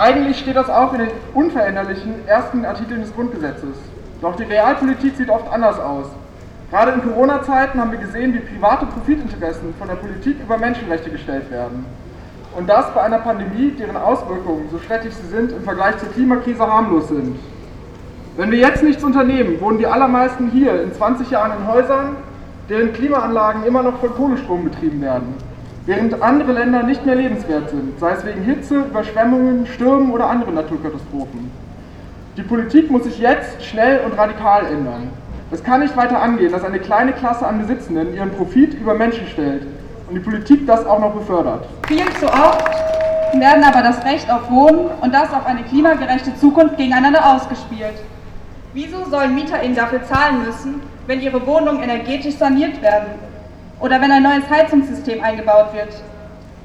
[0.00, 3.76] Eigentlich steht das auch in den unveränderlichen ersten Artikeln des Grundgesetzes.
[4.22, 6.06] Doch die Realpolitik sieht oft anders aus.
[6.70, 11.50] Gerade in Corona-Zeiten haben wir gesehen, wie private Profitinteressen von der Politik über Menschenrechte gestellt
[11.50, 11.84] werden.
[12.56, 16.66] Und das bei einer Pandemie, deren Auswirkungen, so schrecklich sie sind, im Vergleich zur Klimakrise
[16.66, 17.38] harmlos sind.
[18.38, 22.16] Wenn wir jetzt nichts unternehmen, wohnen die allermeisten hier in 20 Jahren in Häusern,
[22.70, 25.49] deren Klimaanlagen immer noch von Kohlestrom betrieben werden
[25.90, 30.54] während andere Länder nicht mehr lebenswert sind, sei es wegen Hitze, Überschwemmungen, Stürmen oder anderen
[30.54, 31.50] Naturkatastrophen.
[32.36, 35.10] Die Politik muss sich jetzt schnell und radikal ändern.
[35.50, 39.26] Es kann nicht weiter angehen, dass eine kleine Klasse an Besitzenden ihren Profit über Menschen
[39.26, 39.66] stellt
[40.08, 41.66] und die Politik das auch noch befördert.
[41.88, 42.70] Viel zu oft
[43.34, 47.98] werden aber das Recht auf Wohnen und das auf eine klimagerechte Zukunft gegeneinander ausgespielt.
[48.74, 53.29] Wieso sollen MieterInnen dafür zahlen müssen, wenn ihre Wohnungen energetisch saniert werden
[53.80, 55.88] oder wenn ein neues Heizungssystem eingebaut wird.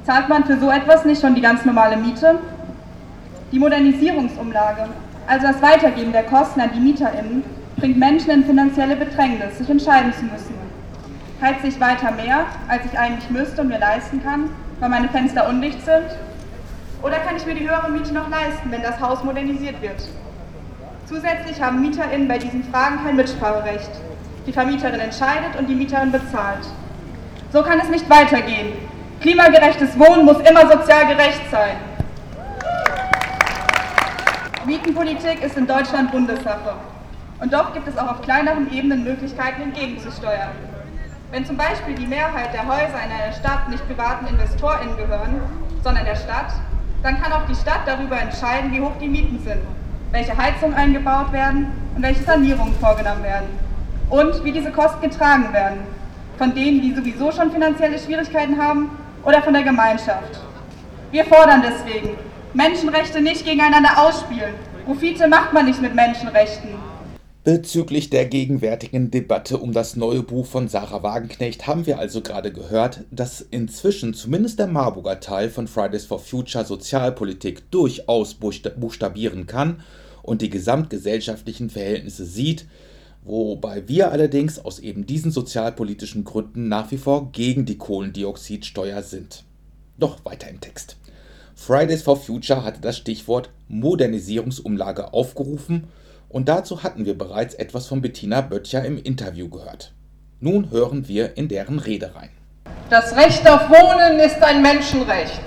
[0.05, 2.39] Zahlt man für so etwas nicht schon die ganz normale Miete?
[3.51, 4.87] Die Modernisierungsumlage,
[5.27, 7.43] also das Weitergeben der Kosten an die MieterInnen,
[7.77, 10.55] bringt Menschen in finanzielle Bedrängnis, sich entscheiden zu müssen.
[11.41, 14.49] Heize ich weiter mehr, als ich eigentlich müsste und mir leisten kann,
[14.79, 16.05] weil meine Fenster undicht sind?
[17.01, 20.01] Oder kann ich mir die höhere Miete noch leisten, wenn das Haus modernisiert wird?
[21.07, 23.91] Zusätzlich haben MieterInnen bei diesen Fragen kein Mitspracherecht.
[24.47, 26.65] Die Vermieterin entscheidet und die Mieterin bezahlt.
[27.55, 28.73] So kann es nicht weitergehen.
[29.21, 31.77] Klimagerechtes Wohnen muss immer sozial gerecht sein.
[34.65, 36.73] Mietenpolitik ist in Deutschland Bundessache.
[37.39, 40.49] Und doch gibt es auch auf kleineren Ebenen Möglichkeiten, entgegenzusteuern.
[41.31, 45.39] Wenn zum Beispiel die Mehrheit der Häuser in einer Stadt nicht privaten InvestorInnen gehören,
[45.81, 46.51] sondern der Stadt,
[47.03, 49.61] dann kann auch die Stadt darüber entscheiden, wie hoch die Mieten sind,
[50.11, 53.47] welche Heizungen eingebaut werden und welche Sanierungen vorgenommen werden
[54.09, 55.94] und wie diese Kosten getragen werden
[56.37, 58.89] von denen, die sowieso schon finanzielle Schwierigkeiten haben
[59.23, 60.39] oder von der Gemeinschaft.
[61.11, 62.15] Wir fordern deswegen,
[62.53, 64.53] Menschenrechte nicht gegeneinander ausspielen.
[64.85, 66.69] Profite macht man nicht mit Menschenrechten.
[67.43, 72.51] Bezüglich der gegenwärtigen Debatte um das neue Buch von Sarah Wagenknecht haben wir also gerade
[72.51, 79.83] gehört, dass inzwischen zumindest der Marburger Teil von Fridays for Future Sozialpolitik durchaus buchstabieren kann
[80.23, 82.65] und die gesamtgesellschaftlichen Verhältnisse sieht,
[83.25, 89.43] wobei wir allerdings aus eben diesen sozialpolitischen Gründen nach wie vor gegen die Kohlendioxidsteuer sind.
[89.97, 90.97] Doch weiter im Text.
[91.55, 95.87] Fridays for Future hatte das Stichwort Modernisierungsumlage aufgerufen
[96.29, 99.93] und dazu hatten wir bereits etwas von Bettina Böttcher im Interview gehört.
[100.39, 102.29] Nun hören wir in deren Rede rein.
[102.89, 105.41] Das Recht auf Wohnen ist ein Menschenrecht.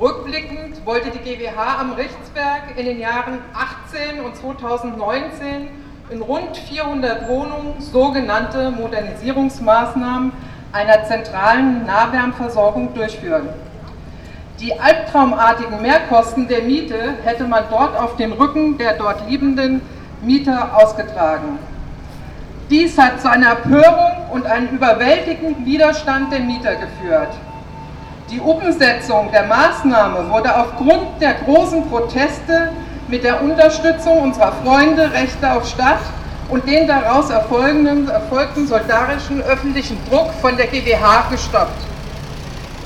[0.00, 5.68] Rückblickend wollte die GWH am Richtsberg in den Jahren 18 und 2019
[6.12, 10.32] in rund 400 Wohnungen sogenannte Modernisierungsmaßnahmen
[10.72, 13.48] einer zentralen Nahwärmversorgung durchführen.
[14.60, 19.80] Die albtraumartigen Mehrkosten der Miete hätte man dort auf den Rücken der dort liebenden
[20.22, 21.58] Mieter ausgetragen.
[22.68, 27.30] Dies hat zu einer Empörung und einem überwältigenden Widerstand der Mieter geführt.
[28.30, 32.70] Die Umsetzung der Maßnahme wurde aufgrund der großen Proteste
[33.12, 36.00] mit der Unterstützung unserer Freunde Rechte auf Stadt
[36.48, 41.76] und den daraus erfolgenden, erfolgten solidarischen öffentlichen Druck von der GWH gestoppt.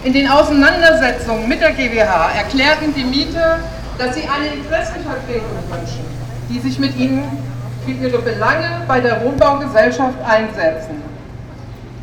[0.02, 3.60] In den Auseinandersetzungen mit der GWH erklärten die Mieter,
[3.98, 6.04] dass sie eine Interessenvertretung wünschen,
[6.50, 7.22] die sich mit ihnen
[7.84, 11.04] für ihre Belange bei der Wohnbaugesellschaft einsetzen.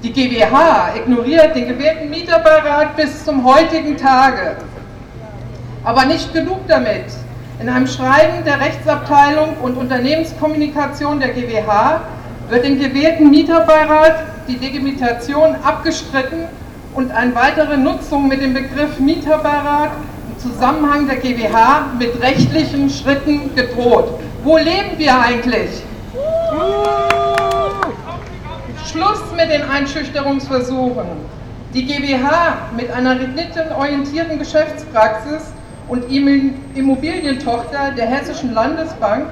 [0.01, 4.55] Die GWH ignoriert den gewählten Mieterbeirat bis zum heutigen Tage.
[5.83, 7.07] Aber nicht genug damit.
[7.59, 12.01] In einem Schreiben der Rechtsabteilung und Unternehmenskommunikation der GWH
[12.49, 16.45] wird dem gewählten Mieterbeirat die Legitimission abgestritten
[16.93, 19.91] und eine weitere Nutzung mit dem Begriff Mieterbeirat
[20.29, 24.19] im Zusammenhang der GWH mit rechtlichen Schritten gedroht.
[24.43, 25.83] Wo leben wir eigentlich?
[28.91, 31.05] Schluss mit den Einschüchterungsversuchen.
[31.73, 35.43] Die GWH mit einer renditenorientierten Geschäftspraxis
[35.87, 36.03] und
[36.75, 39.25] Immobilientochter der Hessischen Landesbank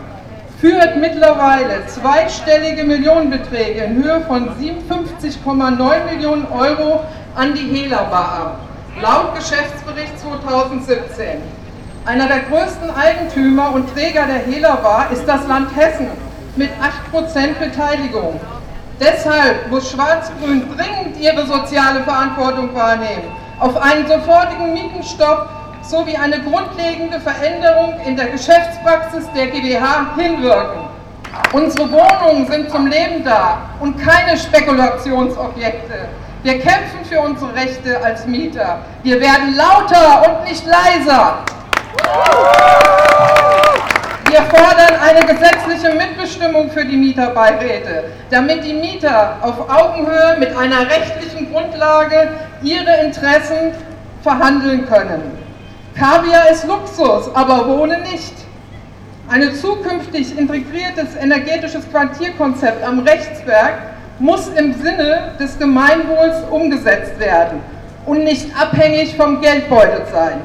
[0.59, 7.01] führt mittlerweile zweistellige Millionenbeträge in Höhe von 57,9 Millionen Euro
[7.35, 8.59] an die Helabar ab,
[9.01, 11.41] laut Geschäftsbericht 2017.
[12.05, 16.07] Einer der größten Eigentümer und Träger der Helabar ist das Land Hessen
[16.55, 16.69] mit
[17.11, 18.39] 8% Beteiligung.
[18.99, 23.23] Deshalb muss Schwarz-Grün dringend ihre soziale Verantwortung wahrnehmen,
[23.59, 25.49] auf einen sofortigen Mietenstopp
[25.91, 30.88] sowie eine grundlegende Veränderung in der Geschäftspraxis der GWH hinwirken.
[31.51, 36.08] Unsere Wohnungen sind zum Leben da und keine Spekulationsobjekte.
[36.43, 38.80] Wir kämpfen für unsere Rechte als Mieter.
[39.04, 41.39] Wir werden lauter und nicht leiser.
[44.30, 50.89] Wir fordern eine gesetzliche Mitbestimmung für die Mieterbeiräte, damit die Mieter auf Augenhöhe mit einer
[50.89, 52.30] rechtlichen Grundlage
[52.63, 53.73] ihre Interessen
[54.23, 55.40] verhandeln können.
[55.97, 58.34] Kaviar ist Luxus, aber Wohnen nicht.
[59.30, 63.73] Ein zukünftig integriertes energetisches Quartierkonzept am Rechtsberg
[64.19, 67.62] muss im Sinne des Gemeinwohls umgesetzt werden
[68.06, 70.41] und nicht abhängig vom Geldbeutel sein.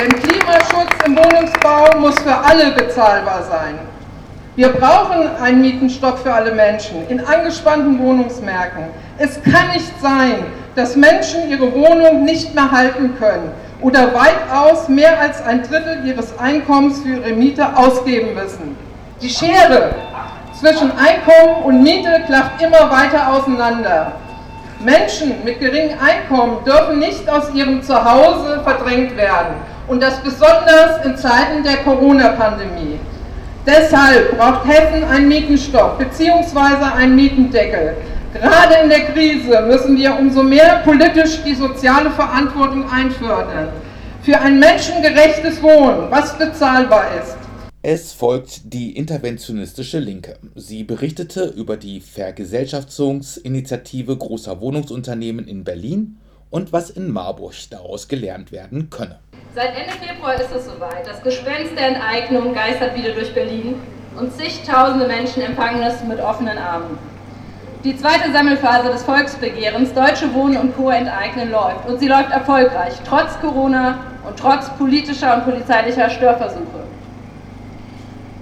[0.00, 3.78] Denn Klimaschutz im Wohnungsbau muss für alle bezahlbar sein.
[4.56, 8.84] Wir brauchen einen Mietenstopp für alle Menschen in angespannten Wohnungsmärkten.
[9.18, 15.20] Es kann nicht sein, dass Menschen ihre Wohnung nicht mehr halten können oder weitaus mehr
[15.20, 18.76] als ein Drittel ihres Einkommens für ihre Miete ausgeben müssen.
[19.20, 19.94] Die Schere
[20.58, 24.12] zwischen Einkommen und Miete klafft immer weiter auseinander.
[24.80, 29.54] Menschen mit geringem Einkommen dürfen nicht aus ihrem Zuhause verdrängt werden
[29.88, 32.98] und das besonders in Zeiten der Corona-Pandemie.
[33.66, 36.84] Deshalb braucht Hessen einen Mietenstopp bzw.
[36.96, 37.96] einen Mietendeckel.
[38.40, 43.70] Gerade in der Krise müssen wir umso mehr politisch die soziale Verantwortung einfördern.
[44.22, 47.36] Für ein menschengerechtes Wohnen, was bezahlbar ist.
[47.82, 50.38] Es folgt die interventionistische Linke.
[50.54, 56.20] Sie berichtete über die Vergesellschaftungsinitiative großer Wohnungsunternehmen in Berlin
[56.50, 59.18] und was in Marburg daraus gelernt werden könne.
[59.54, 61.06] Seit Ende Februar ist es soweit.
[61.06, 63.74] Das Gespenst der Enteignung geistert wieder durch Berlin
[64.16, 66.96] und zigtausende Menschen empfangen es mit offenen Armen.
[67.84, 70.90] Die zweite Sammelphase des Volksbegehrens Deutsche Wohnen und Co.
[70.90, 76.82] enteignen läuft und sie läuft erfolgreich, trotz Corona und trotz politischer und polizeilicher Störversuche.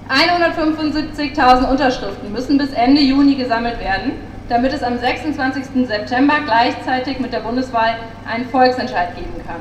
[0.08, 4.12] 175.000 Unterschriften müssen bis Ende Juni gesammelt werden,
[4.48, 5.86] damit es am 26.
[5.86, 7.96] September gleichzeitig mit der Bundeswahl
[8.26, 9.60] einen Volksentscheid geben kann.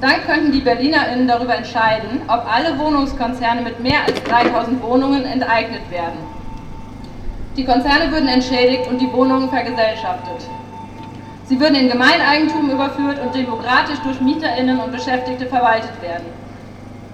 [0.00, 5.90] Dann könnten die BerlinerInnen darüber entscheiden, ob alle Wohnungskonzerne mit mehr als 3000 Wohnungen enteignet
[5.90, 6.35] werden.
[7.56, 10.46] Die Konzerne würden entschädigt und die Wohnungen vergesellschaftet.
[11.46, 16.26] Sie würden in Gemeineigentum überführt und demokratisch durch MieterInnen und Beschäftigte verwaltet werden.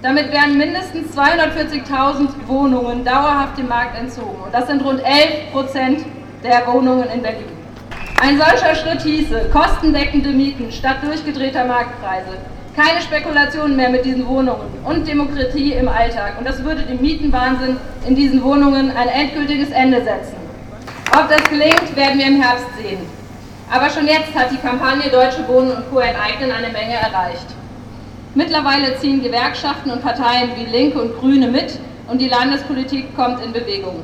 [0.01, 4.41] Damit wären mindestens 240.000 Wohnungen dauerhaft dem Markt entzogen.
[4.43, 6.05] Und das sind rund 11 Prozent
[6.43, 7.45] der Wohnungen in Berlin.
[8.21, 12.37] Ein solcher Schritt hieße kostendeckende Mieten statt durchgedrehter Marktpreise,
[12.75, 16.33] keine Spekulationen mehr mit diesen Wohnungen und Demokratie im Alltag.
[16.39, 20.35] Und das würde dem Mietenwahnsinn in diesen Wohnungen ein endgültiges Ende setzen.
[21.11, 22.99] Ob das gelingt, werden wir im Herbst sehen.
[23.71, 25.99] Aber schon jetzt hat die Kampagne Deutsche Wohnen und Co.
[25.99, 27.45] enteignen eine Menge erreicht.
[28.35, 33.53] Mittlerweile ziehen Gewerkschaften und Parteien wie Linke und Grüne mit und die Landespolitik kommt in
[33.53, 34.03] Bewegung.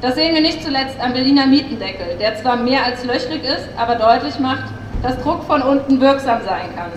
[0.00, 3.96] Das sehen wir nicht zuletzt am Berliner Mietendeckel, der zwar mehr als löchrig ist, aber
[3.96, 4.64] deutlich macht,
[5.02, 6.92] dass Druck von unten wirksam sein kann.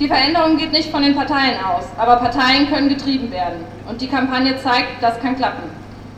[0.00, 3.64] Die Veränderung geht nicht von den Parteien aus, aber Parteien können getrieben werden.
[3.88, 5.70] Und die Kampagne zeigt, das kann klappen.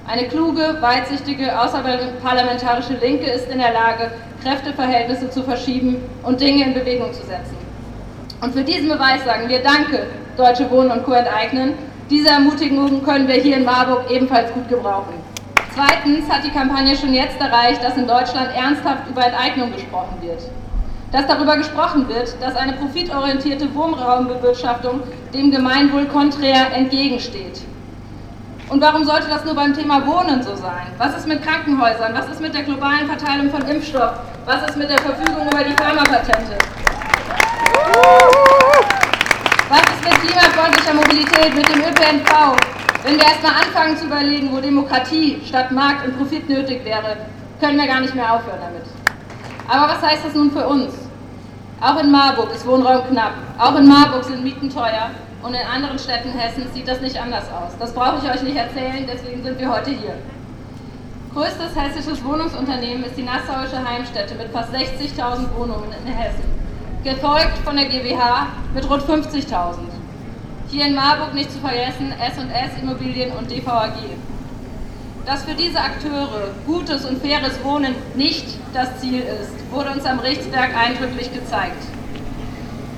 [0.06, 4.12] Eine kluge, weitsichtige, außerparlamentarische Linke ist in der Lage,
[4.42, 7.56] Kräfteverhältnisse zu verschieben und Dinge in Bewegung zu setzen.
[8.40, 10.06] Und für diesen Beweis sagen wir Danke,
[10.38, 11.12] Deutsche Wohnen und Co.
[11.12, 11.74] enteignen.
[12.08, 15.14] Diese Ermutigung können wir hier in Marburg ebenfalls gut gebrauchen.
[15.74, 20.40] Zweitens hat die Kampagne schon jetzt erreicht, dass in Deutschland ernsthaft über Enteignung gesprochen wird.
[21.16, 25.00] Dass darüber gesprochen wird, dass eine profitorientierte Wohnraumbewirtschaftung
[25.33, 27.62] dem Gemeinwohl konträr entgegensteht.
[28.69, 30.88] Und warum sollte das nur beim Thema Wohnen so sein?
[30.98, 32.12] Was ist mit Krankenhäusern?
[32.12, 34.12] Was ist mit der globalen Verteilung von Impfstoff?
[34.44, 36.58] Was ist mit der Verfügung über die Pharmapatente?
[39.71, 42.56] Was ist mit klimafreundlicher Mobilität, mit dem ÖPNV?
[43.04, 47.17] Wenn wir erstmal anfangen zu überlegen, wo Demokratie statt Markt und Profit nötig wäre,
[47.58, 48.85] können wir gar nicht mehr aufhören damit.
[49.67, 51.06] Aber was heißt das nun für uns?
[51.81, 53.33] Auch in Marburg ist Wohnraum knapp.
[53.58, 55.10] Auch in Marburg sind Mieten teuer.
[55.42, 57.72] Und in anderen Städten Hessens sieht das nicht anders aus.
[57.79, 60.14] Das brauche ich euch nicht erzählen, deswegen sind wir heute hier.
[61.33, 66.44] Größtes hessisches Wohnungsunternehmen ist die Nassauische Heimstätte mit fast 60.000 Wohnungen in Hessen,
[67.04, 69.77] gefolgt von der GWH mit rund 50.000.
[70.68, 73.92] Hier in Marburg nicht zu vergessen S&S Immobilien und DVAG.
[75.27, 80.20] Dass für diese Akteure gutes und faires Wohnen nicht das Ziel ist, wurde uns am
[80.20, 81.83] Richtswerk eindrücklich gezeigt.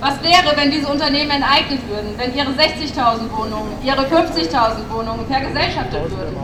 [0.01, 6.11] Was wäre, wenn diese Unternehmen enteignet würden, wenn ihre 60.000 Wohnungen, ihre 50.000 Wohnungen vergesellschaftet
[6.11, 6.37] würden?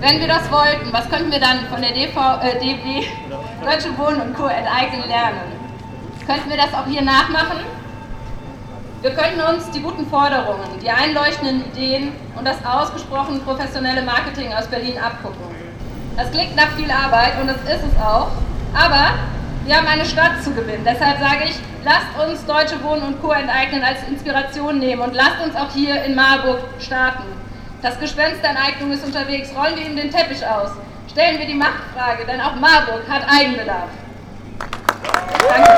[0.00, 3.06] Wenn wir das wollten, was könnten wir dann von der DV, äh, DB,
[3.62, 4.46] Deutsche Wohnen und Co.
[4.46, 5.52] enteignen lernen?
[6.26, 7.58] Könnten wir das auch hier nachmachen?
[9.04, 14.66] Wir könnten uns die guten Forderungen, die einleuchtenden Ideen und das ausgesprochen professionelle Marketing aus
[14.66, 15.44] Berlin abgucken.
[16.16, 18.30] Das klingt nach viel Arbeit und das ist es auch,
[18.72, 19.12] aber
[19.66, 20.86] wir haben eine Stadt zu gewinnen.
[20.86, 23.32] Deshalb sage ich, lasst uns Deutsche Wohnen und Co.
[23.32, 27.24] enteignen als Inspiration nehmen und lasst uns auch hier in Marburg starten.
[27.82, 29.50] Das Gespenst der Enteignung ist unterwegs.
[29.54, 30.70] Rollen wir ihm den Teppich aus.
[31.12, 33.90] Stellen wir die Machtfrage, denn auch Marburg hat Eigenbedarf.
[35.46, 35.73] Danke.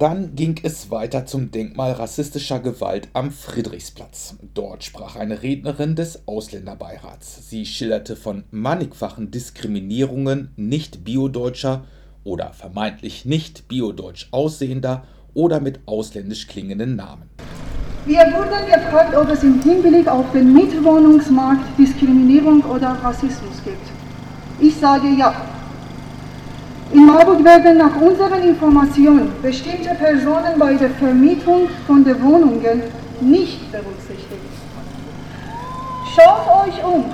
[0.00, 4.34] Dann ging es weiter zum Denkmal rassistischer Gewalt am Friedrichsplatz.
[4.54, 7.50] Dort sprach eine Rednerin des Ausländerbeirats.
[7.50, 11.84] Sie schilderte von mannigfachen Diskriminierungen nicht biodeutscher
[12.24, 15.02] oder vermeintlich nicht biodeutsch aussehender
[15.34, 17.28] oder mit ausländisch klingenden Namen.
[18.06, 23.86] Wir wurden gefragt, ob es im Hinblick auf den Mietwohnungsmarkt Diskriminierung oder Rassismus gibt.
[24.60, 25.59] Ich sage ja.
[26.92, 32.82] In Marburg werden nach unseren Informationen bestimmte Personen bei der Vermietung von den Wohnungen
[33.20, 34.50] nicht berücksichtigt.
[36.12, 37.04] Schaut euch um,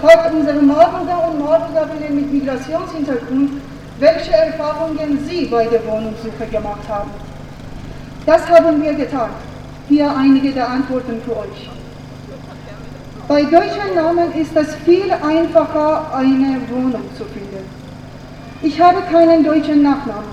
[0.00, 3.50] fragt unsere Marburger und Marburgerinnen mit Migrationshintergrund,
[3.98, 7.10] welche Erfahrungen sie bei der Wohnungssuche gemacht haben.
[8.24, 9.30] Das haben wir getan.
[9.88, 11.68] Hier einige der Antworten für euch.
[13.28, 17.81] Bei deutschen Namen ist es viel einfacher, eine Wohnung zu finden.
[18.64, 20.30] Ich habe keinen deutschen Nachnamen.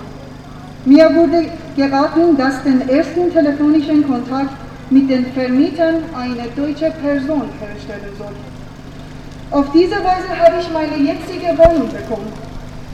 [0.84, 4.52] Mir wurde geraten, dass den ersten telefonischen Kontakt
[4.88, 8.34] mit den Vermietern eine deutsche Person herstellen soll.
[9.50, 12.32] Auf diese Weise habe ich meine jetzige Wohnung bekommen.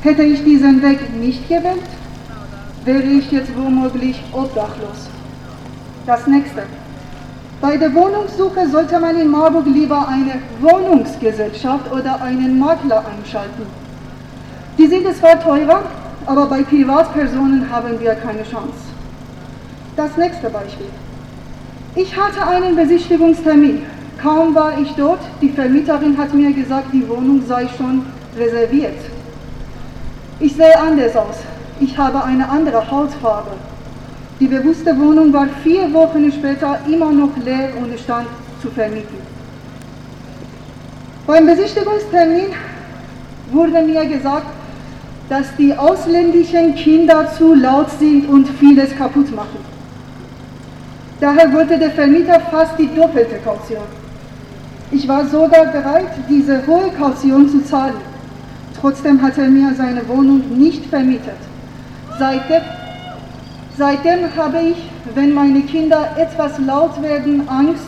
[0.01, 1.91] Hätte ich diesen Weg nicht gewählt,
[2.87, 5.11] wäre ich jetzt womöglich obdachlos.
[6.07, 6.63] Das nächste.
[7.61, 13.67] Bei der Wohnungssuche sollte man in Marburg lieber eine Wohnungsgesellschaft oder einen Makler einschalten.
[14.79, 15.83] Die sind zwar teurer,
[16.27, 18.75] aber bei Privatpersonen haben wir keine Chance.
[19.97, 20.91] Das nächste Beispiel.
[21.95, 23.83] Ich hatte einen Besichtigungstermin.
[24.23, 28.05] Kaum war ich dort, die Vermieterin hat mir gesagt, die Wohnung sei schon
[28.37, 28.99] reserviert.
[30.41, 31.37] Ich sehe anders aus.
[31.81, 33.53] Ich habe eine andere Hautfarbe.
[34.41, 38.27] Die bewusste Wohnung war vier Wochen später immer noch leer und stand
[38.61, 39.17] zu vermieten.
[41.27, 42.49] Beim Besichtigungstermin
[43.51, 44.47] wurde mir gesagt,
[45.29, 49.59] dass die ausländischen Kinder zu laut sind und vieles kaputt machen.
[51.21, 53.85] Daher wollte der Vermieter fast die doppelte Kaution.
[54.91, 57.97] Ich war sogar bereit, diese hohe Kaution zu zahlen.
[58.81, 61.39] Trotzdem hat er mir seine Wohnung nicht vermietet.
[62.19, 62.63] Seitdem,
[63.77, 64.77] seitdem habe ich,
[65.15, 67.85] wenn meine Kinder etwas laut werden, Angst,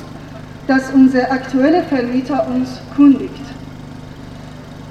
[0.66, 3.47] dass unser aktueller Vermieter uns kündigt.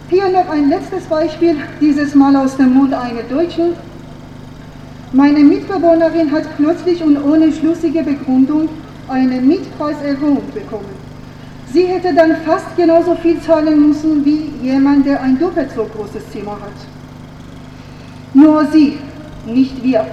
[0.10, 3.74] Hier noch ein letztes Beispiel, dieses Mal aus dem Mund einer Deutschen.
[5.12, 8.70] Meine Mitbewohnerin hat plötzlich und ohne schlüssige Begründung
[9.10, 10.96] eine Mietpreiserhöhung bekommen.
[11.74, 16.32] Sie hätte dann fast genauso viel zahlen müssen wie jemand, der ein doppelt so großes
[16.32, 16.72] Zimmer hat.
[18.34, 19.00] Nur sie,
[19.46, 20.08] nicht wir.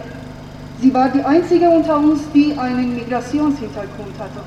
[0.81, 4.41] Sie war die einzige unter uns, die einen Migrationshintergrund hatte.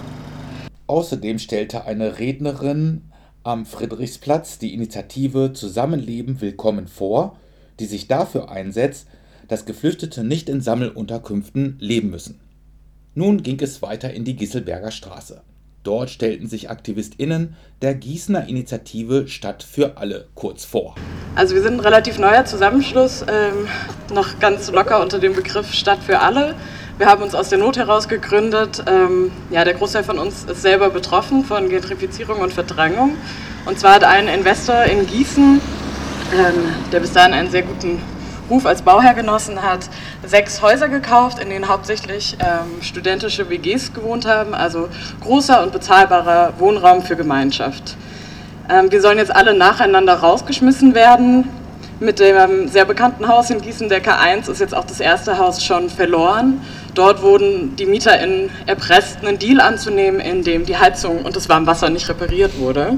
[0.87, 3.03] Außerdem stellte eine Rednerin
[3.47, 7.37] am Friedrichsplatz die Initiative Zusammenleben willkommen vor,
[7.79, 9.07] die sich dafür einsetzt,
[9.47, 12.41] dass Geflüchtete nicht in Sammelunterkünften leben müssen.
[13.15, 15.43] Nun ging es weiter in die Gisselberger Straße.
[15.83, 20.95] Dort stellten sich AktivistInnen der Gießener Initiative Stadt für alle kurz vor.
[21.35, 23.69] Also wir sind ein relativ neuer Zusammenschluss, ähm,
[24.13, 26.53] noch ganz locker unter dem Begriff Stadt für alle.
[26.97, 28.83] Wir haben uns aus der Not heraus gegründet.
[28.87, 33.15] Ähm, ja, der Großteil von uns ist selber betroffen von Gentrifizierung und Verdrängung.
[33.65, 35.61] Und zwar hat ein Investor in Gießen,
[36.33, 36.53] ähm,
[36.91, 38.01] der bis dahin einen sehr guten
[38.49, 39.81] Ruf als Bauherr genossen hat,
[40.25, 44.89] sechs Häuser gekauft, in denen hauptsächlich ähm, studentische WGs gewohnt haben, also
[45.21, 47.95] großer und bezahlbarer Wohnraum für Gemeinschaft.
[48.71, 51.47] Ähm, wir sollen jetzt alle nacheinander rausgeschmissen werden.
[51.99, 55.63] Mit dem sehr bekannten Haus in Gießen, der K1, ist jetzt auch das erste Haus
[55.63, 56.61] schon verloren.
[56.97, 61.91] Dort wurden die MieterInnen erpresst, einen Deal anzunehmen, in dem die Heizung und das Warmwasser
[61.91, 62.97] nicht repariert wurde.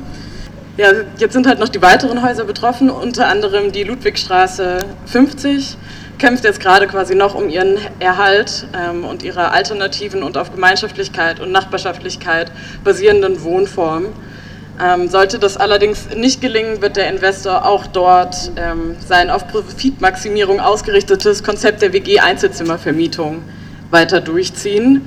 [0.77, 5.75] Ja, jetzt sind halt noch die weiteren Häuser betroffen, unter anderem die Ludwigstraße 50
[6.17, 11.41] kämpft jetzt gerade quasi noch um ihren Erhalt ähm, und ihre alternativen und auf Gemeinschaftlichkeit
[11.41, 12.53] und Nachbarschaftlichkeit
[12.85, 14.05] basierenden Wohnform.
[14.81, 20.61] Ähm, sollte das allerdings nicht gelingen, wird der Investor auch dort ähm, sein auf Profitmaximierung
[20.61, 23.43] ausgerichtetes Konzept der WG-Einzelzimmervermietung
[23.91, 25.05] weiter durchziehen.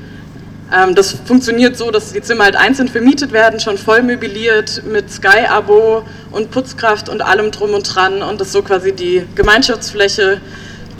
[0.72, 5.11] Ähm, das funktioniert so, dass die Zimmer halt einzeln vermietet werden, schon voll möbliert mit
[5.11, 10.41] Sky-Abo und Putzkraft und allem drum und dran und dass so quasi die Gemeinschaftsfläche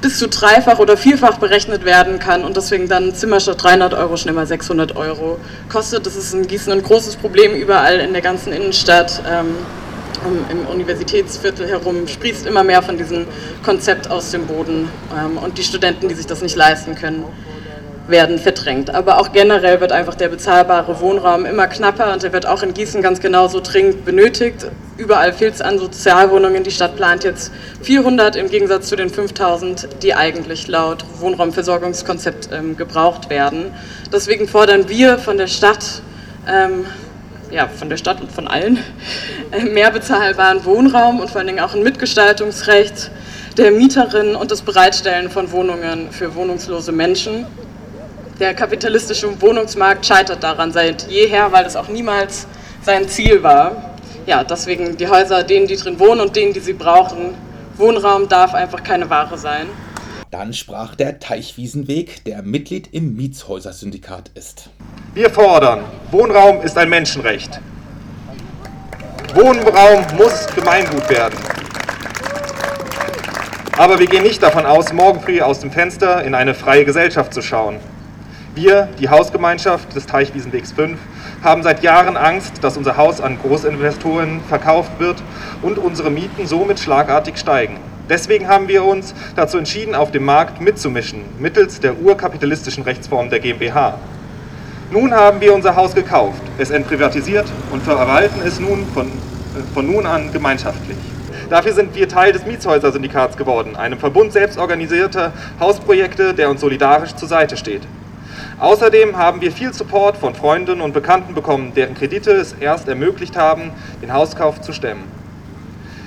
[0.03, 4.17] bis zu dreifach oder vierfach berechnet werden kann und deswegen dann Zimmer statt 300 Euro
[4.17, 5.39] schnell mal 600 Euro
[5.71, 6.05] kostet.
[6.05, 9.23] Das ist in Gießen ein großes Problem überall in der ganzen Innenstadt.
[9.31, 9.55] Ähm,
[10.51, 13.27] im Universitätsviertel herum sprießt immer mehr von diesem
[13.65, 17.25] Konzept aus dem Boden ähm, und die Studenten, die sich das nicht leisten können,
[18.09, 18.95] werden verdrängt.
[18.95, 22.75] Aber auch generell wird einfach der bezahlbare Wohnraum immer knapper und der wird auch in
[22.75, 24.67] Gießen ganz genauso dringend benötigt.
[24.97, 26.65] Überall fehlt es an Sozialwohnungen.
[26.65, 32.77] Die Stadt plant jetzt 400 im Gegensatz zu den 5000, die eigentlich laut Wohnraumversorgungskonzept ähm,
[32.77, 33.73] gebraucht werden.
[34.13, 36.03] Deswegen fordern wir von der Stadt,
[36.49, 36.87] ähm,
[37.51, 38.79] ja, von der Stadt und von allen,
[39.53, 43.11] äh, mehr bezahlbaren Wohnraum und vor allen Dingen auch ein Mitgestaltungsrecht
[43.57, 47.47] der Mieterinnen und das Bereitstellen von Wohnungen für wohnungslose Menschen.
[48.39, 52.47] Der kapitalistische Wohnungsmarkt scheitert daran seit jeher, weil das auch niemals
[52.83, 53.95] sein Ziel war.
[54.27, 57.35] Ja, deswegen die Häuser, denen die drin wohnen und denen, die sie brauchen.
[57.77, 59.67] Wohnraum darf einfach keine Ware sein.
[60.31, 64.71] Dann sprach der Teichwiesenweg, der Mitglied im Mietshäusersyndikat ist.
[65.13, 67.61] Wir fordern, Wohnraum ist ein Menschenrecht.
[69.35, 71.39] Wohnraum muss Gemeingut werden.
[73.77, 77.35] Aber wir gehen nicht davon aus, morgen früh aus dem Fenster in eine freie Gesellschaft
[77.35, 77.79] zu schauen.
[78.55, 80.99] Wir, die Hausgemeinschaft des Teichwiesenwegs 5,
[81.43, 85.23] haben seit Jahren Angst, dass unser Haus an Großinvestoren verkauft wird
[85.63, 87.79] und unsere Mieten somit schlagartig steigen.
[88.11, 93.41] Deswegen haben wir uns dazu entschieden, auf dem Markt mitzumischen, mittels der urkapitalistischen Rechtsform der
[93.41, 93.99] GmbH.
[94.91, 99.11] Nun haben wir unser Haus gekauft, es entprivatisiert und verwalten es nun von,
[99.73, 100.99] von nun an gemeinschaftlich.
[101.49, 107.29] Dafür sind wir Teil des Mietshäuser-Syndikats geworden, einem Verbund selbstorganisierter Hausprojekte, der uns solidarisch zur
[107.29, 107.81] Seite steht.
[108.63, 113.37] Außerdem haben wir viel Support von Freunden und Bekannten bekommen, deren Kredite es erst ermöglicht
[113.37, 115.03] haben, den Hauskauf zu stemmen.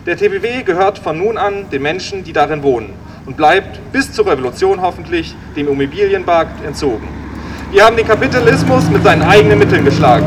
[0.06, 2.93] Der TBW gehört von nun an den Menschen, die darin wohnen
[3.26, 7.10] und bleibt bis zur Revolution hoffentlich dem Immobilienmarkt entzogen.
[7.72, 10.26] Wir haben den Kapitalismus mit seinen eigenen Mitteln geschlagen.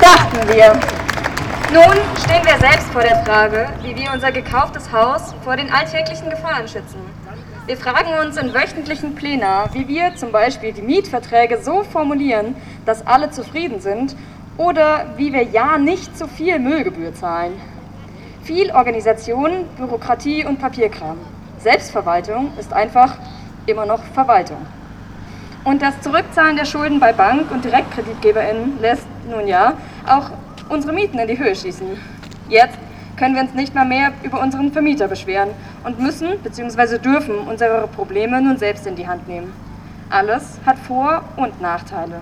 [0.00, 0.72] Dachten wir.
[1.70, 6.30] Nun stehen wir selbst vor der Frage, wie wir unser gekauftes Haus vor den alltäglichen
[6.30, 7.17] Gefahren schützen.
[7.68, 12.56] Wir fragen uns in wöchentlichen Plenar, wie wir zum Beispiel die Mietverträge so formulieren,
[12.86, 14.16] dass alle zufrieden sind
[14.56, 17.52] oder wie wir ja nicht zu viel Müllgebühr zahlen.
[18.42, 21.18] Viel Organisation, Bürokratie und Papierkram.
[21.58, 23.18] Selbstverwaltung ist einfach
[23.66, 24.64] immer noch Verwaltung.
[25.64, 29.74] Und das Zurückzahlen der Schulden bei Bank- und DirektkreditgeberInnen lässt nun ja
[30.06, 30.30] auch
[30.70, 32.00] unsere Mieten in die Höhe schießen.
[32.48, 32.78] Jetzt
[33.18, 35.50] können wir uns nicht mal mehr über unseren Vermieter beschweren
[35.84, 36.98] und müssen bzw.
[36.98, 39.52] dürfen unsere Probleme nun selbst in die Hand nehmen.
[40.08, 42.20] Alles hat Vor- und Nachteile.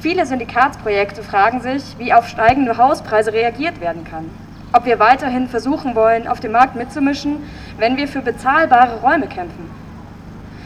[0.00, 4.30] Viele Syndikatsprojekte fragen sich, wie auf steigende Hauspreise reagiert werden kann.
[4.72, 7.38] Ob wir weiterhin versuchen wollen, auf dem Markt mitzumischen,
[7.78, 9.70] wenn wir für bezahlbare Räume kämpfen.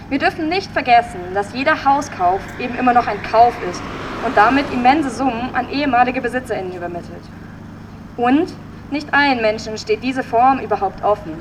[0.08, 3.82] Wir dürfen nicht vergessen, dass jeder Hauskauf eben immer noch ein Kauf ist
[4.26, 7.22] und damit immense Summen an ehemalige BesitzerInnen übermittelt.
[8.16, 8.52] Und
[8.90, 11.34] nicht allen Menschen steht diese Form überhaupt offen.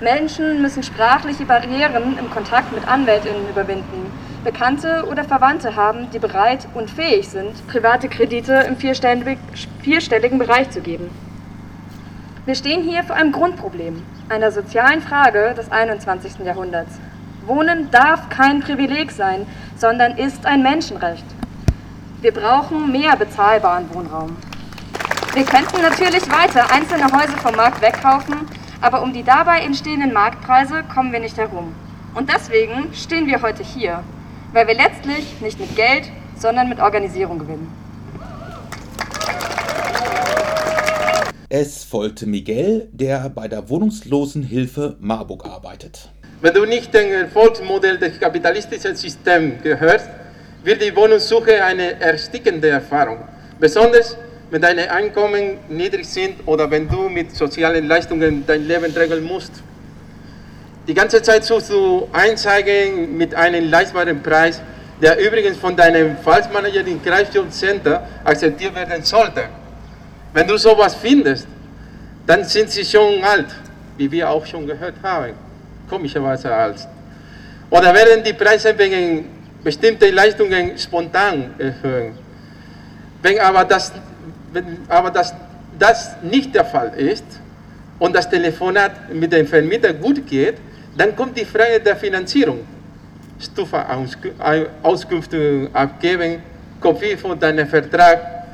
[0.00, 4.12] Menschen müssen sprachliche Barrieren im Kontakt mit Anwältinnen überwinden,
[4.44, 10.80] Bekannte oder Verwandte haben, die bereit und fähig sind, private Kredite im vierstelligen Bereich zu
[10.80, 11.10] geben.
[12.44, 16.44] Wir stehen hier vor einem Grundproblem, einer sozialen Frage des 21.
[16.44, 17.00] Jahrhunderts.
[17.44, 19.46] Wohnen darf kein Privileg sein,
[19.76, 21.24] sondern ist ein Menschenrecht.
[22.20, 24.36] Wir brauchen mehr bezahlbaren Wohnraum.
[25.36, 28.36] Wir könnten natürlich weiter einzelne Häuser vom Markt wegkaufen,
[28.80, 31.74] aber um die dabei entstehenden Marktpreise kommen wir nicht herum.
[32.14, 34.02] Und deswegen stehen wir heute hier,
[34.54, 36.04] weil wir letztlich nicht mit Geld,
[36.38, 37.70] sondern mit Organisierung gewinnen.
[41.50, 46.08] Es folgte Miguel, der bei der Wohnungslosenhilfe Marburg arbeitet.
[46.40, 50.08] Wenn du nicht dem Erfolgsmodell des kapitalistischen Systems gehörst,
[50.64, 53.18] wird die Wohnungssuche eine erstickende Erfahrung.
[53.60, 54.16] Besonders
[54.50, 59.52] wenn deine Einkommen niedrig sind oder wenn du mit sozialen Leistungen dein Leben regeln musst.
[60.86, 64.62] Die ganze Zeit suchst du Einzeigen mit einem leistbaren Preis,
[65.02, 69.44] der übrigens von deinem Falsmanager im Kreisjobcenter akzeptiert werden sollte.
[70.32, 71.48] Wenn du sowas findest,
[72.26, 73.46] dann sind sie schon alt,
[73.96, 75.32] wie wir auch schon gehört haben,
[75.88, 76.86] komischerweise alt.
[77.70, 79.24] Oder werden die Preise wegen
[79.64, 82.12] bestimmter Leistungen spontan erhöhen.
[83.22, 83.92] Wenn aber das,
[84.56, 85.34] wenn aber das,
[85.78, 87.26] das nicht der Fall ist
[87.98, 90.56] und das Telefonat mit dem Vermieter gut geht,
[90.96, 92.60] dann kommt die Frage der Finanzierung.
[93.38, 96.40] Stufa-Auskünfte abgeben,
[96.80, 98.46] Kopie von deinem Vertrag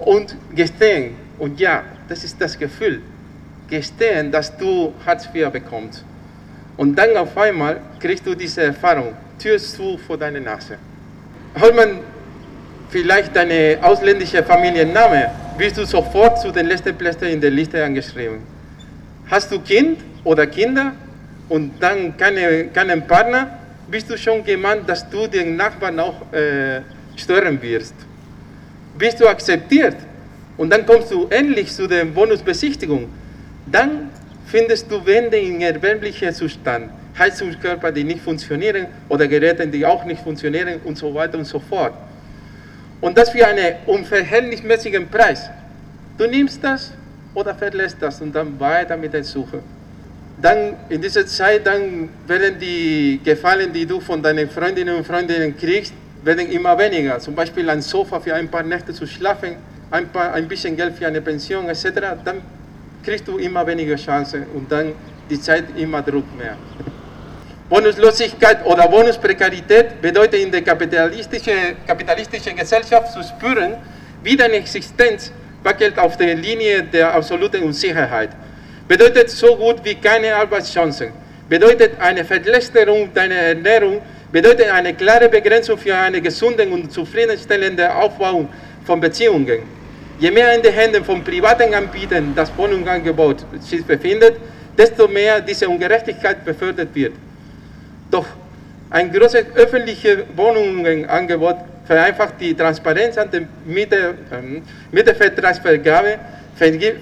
[0.00, 1.14] und gestehen.
[1.38, 3.00] Und ja, das ist das Gefühl.
[3.68, 6.04] Gestehen, dass du Hartz IV bekommst.
[6.76, 10.78] Und dann auf einmal kriegst du diese Erfahrung, Tür zu vor deiner Nase.
[11.54, 12.00] Hört man
[12.90, 18.38] vielleicht deine ausländische Familienname, bist du sofort zu den letzten Plätzen in der Liste angeschrieben.
[19.28, 20.92] Hast du Kind oder Kinder
[21.48, 23.58] und dann keine, keinen Partner,
[23.90, 26.80] bist du schon gemeint, dass du den Nachbarn auch äh,
[27.16, 27.94] stören wirst.
[28.96, 29.96] Bist du akzeptiert
[30.56, 33.08] und dann kommst du endlich zu der Bonusbesichtigung,
[33.66, 34.10] dann
[34.46, 40.22] findest du Wände in erwerblichem Zustand, Heizungskörper, die nicht funktionieren oder Geräte, die auch nicht
[40.22, 41.92] funktionieren und so weiter und so fort.
[43.00, 45.48] Und das für einen unverhältnismäßigen Preis.
[46.16, 46.92] Du nimmst das
[47.34, 49.60] oder verlässt das und dann weiter mit der Suche.
[50.40, 55.56] Dann in dieser Zeit dann werden die Gefallen, die du von deinen Freundinnen und Freunden
[55.56, 55.92] kriegst,
[56.24, 57.18] werden immer weniger.
[57.18, 59.56] Zum Beispiel ein Sofa für ein paar Nächte zu schlafen,
[59.90, 61.84] ein, paar, ein bisschen Geld für eine Pension etc.
[62.24, 62.42] Dann
[63.04, 64.92] kriegst du immer weniger Chancen und dann
[65.30, 66.56] die Zeit immer Druck mehr.
[67.68, 73.76] Bonuslosigkeit oder Bonusprekarität bedeutet in der kapitalistischen, kapitalistischen Gesellschaft zu spüren,
[74.22, 75.30] wie deine Existenz
[75.62, 78.30] wackelt auf der Linie der absoluten Unsicherheit.
[78.88, 81.12] Bedeutet so gut wie keine Arbeitschancen.
[81.46, 84.00] Bedeutet eine Verschlechterung deiner Ernährung.
[84.32, 88.48] Bedeutet eine klare Begrenzung für einen gesunden und zufriedenstellenden Aufbau
[88.86, 89.60] von Beziehungen.
[90.18, 94.36] Je mehr in den Händen von privaten Anbietern das Wohnungsangebot sich befindet,
[94.76, 97.12] desto mehr diese Ungerechtigkeit befördert wird.
[98.10, 98.26] Doch
[98.90, 101.56] ein großes öffentliches Wohnungsangebot
[101.86, 106.18] vereinfacht die Transparenz an der Miete, ähm, Mietervertragsvergabe,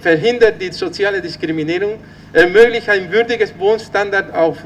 [0.00, 1.98] verhindert die soziale Diskriminierung,
[2.32, 4.56] ermöglicht ein würdiges Wohnstandard auch,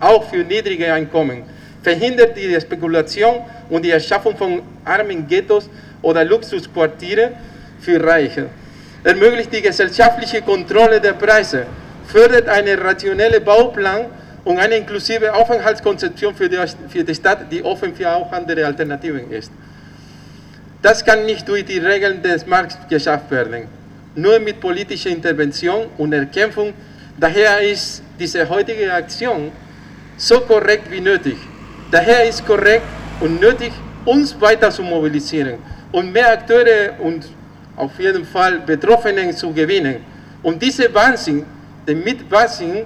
[0.00, 1.42] auch für niedrige Einkommen,
[1.82, 5.68] verhindert die Spekulation und die Erschaffung von armen Ghettos
[6.00, 7.32] oder Luxusquartiere
[7.80, 8.46] für Reiche,
[9.04, 11.66] ermöglicht die gesellschaftliche Kontrolle der Preise,
[12.06, 14.06] fördert einen rationellen Bauplan
[14.44, 19.30] und eine inklusive Aufenthaltskonzeption für die, für die Stadt, die offen für auch andere Alternativen
[19.30, 19.52] ist.
[20.80, 23.68] Das kann nicht durch die Regeln des Markts geschafft werden,
[24.16, 26.72] nur mit politischer Intervention und Erkämpfung.
[27.18, 29.52] Daher ist diese heutige Aktion
[30.16, 31.36] so korrekt wie nötig.
[31.90, 32.86] Daher ist korrekt
[33.20, 33.72] und nötig,
[34.04, 35.58] uns weiter zu mobilisieren
[35.92, 37.28] und mehr Akteure und
[37.76, 39.96] auf jeden Fall Betroffenen zu gewinnen,
[40.42, 41.44] um diese Wahnsinn,
[41.86, 42.84] den Mitwahnsinn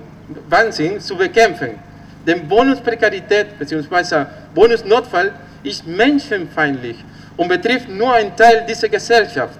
[0.48, 1.78] Wahnsinn zu bekämpfen.
[2.26, 4.26] Denn Bonusprekarität bzw.
[4.54, 7.04] Bonusnotfall ist menschenfeindlich
[7.36, 9.58] und betrifft nur einen Teil dieser Gesellschaft.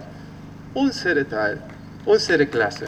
[0.75, 1.59] Unsere Teil,
[2.05, 2.87] unsere Klasse.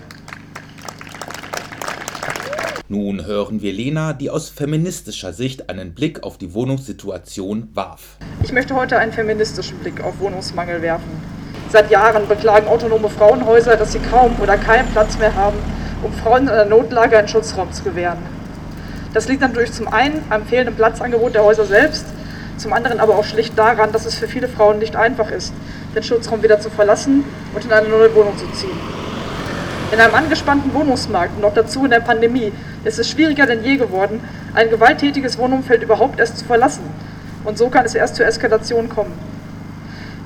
[2.91, 8.17] Nun hören wir Lena, die aus feministischer Sicht einen Blick auf die Wohnungssituation warf.
[8.43, 11.11] Ich möchte heute einen feministischen Blick auf Wohnungsmangel werfen.
[11.71, 15.59] Seit Jahren beklagen autonome Frauenhäuser, dass sie kaum oder keinen Platz mehr haben
[16.03, 18.19] um Frauen in der Notlage einen Schutzraum zu gewähren.
[19.15, 22.07] Das liegt natürlich zum einen am fehlenden Platzangebot der Häuser selbst,
[22.57, 25.53] zum anderen aber auch schlicht daran, dass es für viele Frauen nicht einfach ist,
[25.95, 27.25] den Schutzraum wieder zu verlassen
[27.55, 28.79] und in eine neue Wohnung zu ziehen.
[29.91, 32.53] In einem angespannten Wohnungsmarkt und noch dazu in der Pandemie
[32.85, 34.21] ist es schwieriger denn je geworden,
[34.55, 36.83] ein gewalttätiges Wohnumfeld überhaupt erst zu verlassen.
[37.45, 39.13] Und so kann es erst zur Eskalation kommen.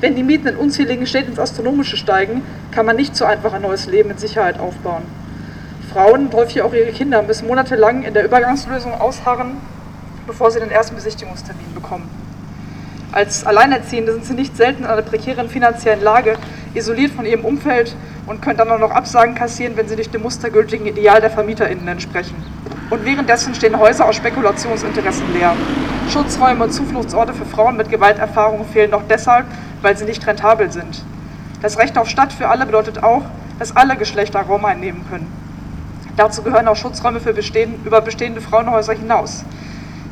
[0.01, 2.43] Wenn die Mieten in unzähligen Städten ins Astronomische steigen,
[2.73, 5.05] kann man nicht so einfach ein neues Leben in Sicherheit aufbauen.
[5.93, 9.59] Frauen, häufig auch ihre Kinder, müssen monatelang in der Übergangslösung ausharren,
[10.27, 12.09] bevor sie den ersten Besichtigungstermin bekommen.
[13.13, 16.39] Als Alleinerziehende sind sie nicht selten in einer prekären finanziellen Lage,
[16.73, 17.95] isoliert von ihrem Umfeld
[18.27, 21.87] und können dann auch noch Absagen kassieren, wenn sie nicht dem mustergültigen Ideal der VermieterInnen
[21.87, 22.37] entsprechen.
[22.89, 25.55] Und währenddessen stehen Häuser aus Spekulationsinteressen leer.
[26.11, 29.45] Schutzräume und Zufluchtsorte für Frauen mit Gewalterfahrungen fehlen noch deshalb,
[29.83, 31.05] weil sie nicht rentabel sind.
[31.61, 33.25] Das Recht auf Stadt für alle bedeutet auch,
[33.59, 35.31] dass alle Geschlechter Raum einnehmen können.
[36.17, 39.45] Dazu gehören auch Schutzräume für bestehende, über bestehende Frauenhäuser hinaus.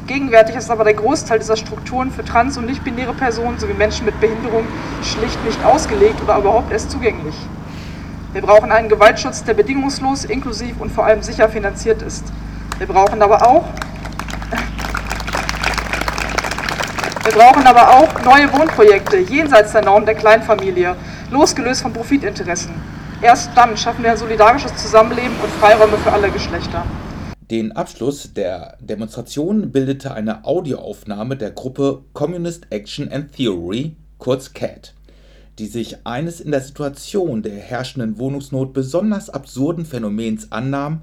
[0.07, 4.19] Gegenwärtig ist aber der Großteil dieser Strukturen für trans- und nicht-binäre Personen sowie Menschen mit
[4.19, 4.65] Behinderung
[5.03, 7.35] schlicht nicht ausgelegt oder überhaupt erst zugänglich.
[8.33, 12.25] Wir brauchen einen Gewaltschutz, der bedingungslos, inklusiv und vor allem sicher finanziert ist.
[12.79, 13.65] Wir brauchen aber auch
[17.25, 20.97] wir brauchen aber auch neue Wohnprojekte jenseits der Norm der Kleinfamilie,
[21.31, 23.00] losgelöst von Profitinteressen.
[23.23, 26.87] Erst dann schaffen wir ein solidarisches Zusammenleben und Freiräume für alle Geschlechter.
[27.51, 34.95] Den Abschluss der Demonstration bildete eine Audioaufnahme der Gruppe Communist Action and Theory, kurz CAT,
[35.59, 41.03] die sich eines in der Situation der herrschenden Wohnungsnot besonders absurden Phänomens annahm,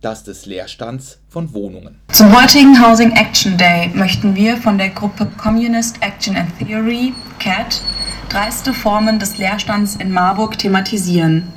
[0.00, 2.00] das des Leerstands von Wohnungen.
[2.12, 7.82] Zum heutigen Housing Action Day möchten wir von der Gruppe Communist Action and Theory, CAT,
[8.30, 11.52] dreiste Formen des Leerstands in Marburg thematisieren.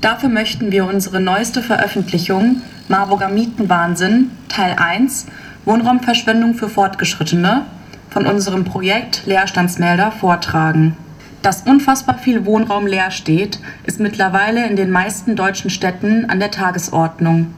[0.00, 5.26] Dafür möchten wir unsere neueste Veröffentlichung Marburger Mietenwahnsinn Teil 1
[5.64, 7.62] Wohnraumverschwendung für Fortgeschrittene
[8.08, 10.96] von unserem Projekt Leerstandsmelder vortragen.
[11.42, 16.52] Dass unfassbar viel Wohnraum leer steht, ist mittlerweile in den meisten deutschen Städten an der
[16.52, 17.52] Tagesordnung.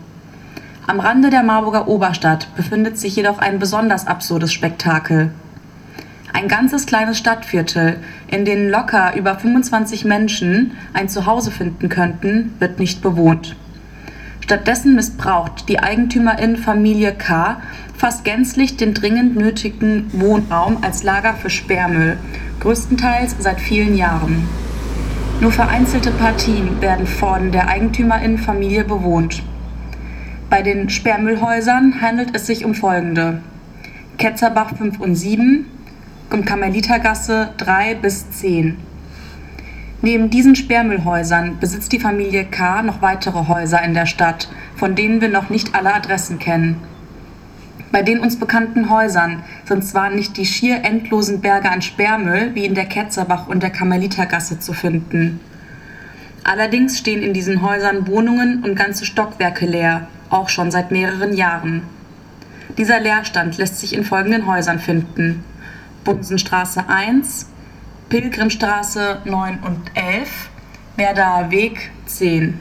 [0.86, 5.30] Am Rande der Marburger Oberstadt befindet sich jedoch ein besonders absurdes Spektakel.
[6.32, 7.96] Ein ganzes kleines Stadtviertel,
[8.28, 13.56] in dem locker über 25 Menschen ein Zuhause finden könnten, wird nicht bewohnt.
[14.40, 17.60] Stattdessen missbraucht die Eigentümerin Familie K.
[17.96, 22.16] fast gänzlich den dringend nötigen Wohnraum als Lager für Sperrmüll,
[22.60, 24.48] größtenteils seit vielen Jahren.
[25.40, 29.42] Nur vereinzelte Partien werden von der Eigentümerin Familie bewohnt.
[30.50, 33.40] Bei den Sperrmüllhäusern handelt es sich um folgende:
[34.18, 35.66] Ketzerbach 5 und 7,
[36.30, 38.76] und Karmelitergasse 3 bis 10.
[40.02, 42.82] Neben diesen Sperrmüllhäusern besitzt die Familie K.
[42.82, 46.76] noch weitere Häuser in der Stadt, von denen wir noch nicht alle Adressen kennen.
[47.92, 52.64] Bei den uns bekannten Häusern sind zwar nicht die schier endlosen Berge an Sperrmüll wie
[52.64, 55.40] in der Ketzerbach und der Karmelitergasse zu finden.
[56.44, 61.82] Allerdings stehen in diesen Häusern Wohnungen und ganze Stockwerke leer, auch schon seit mehreren Jahren.
[62.78, 65.44] Dieser Leerstand lässt sich in folgenden Häusern finden.
[66.04, 67.46] Bunsenstraße 1,
[68.08, 70.50] Pilgrimstraße 9 und 11,
[70.96, 72.58] Werder Weg 10.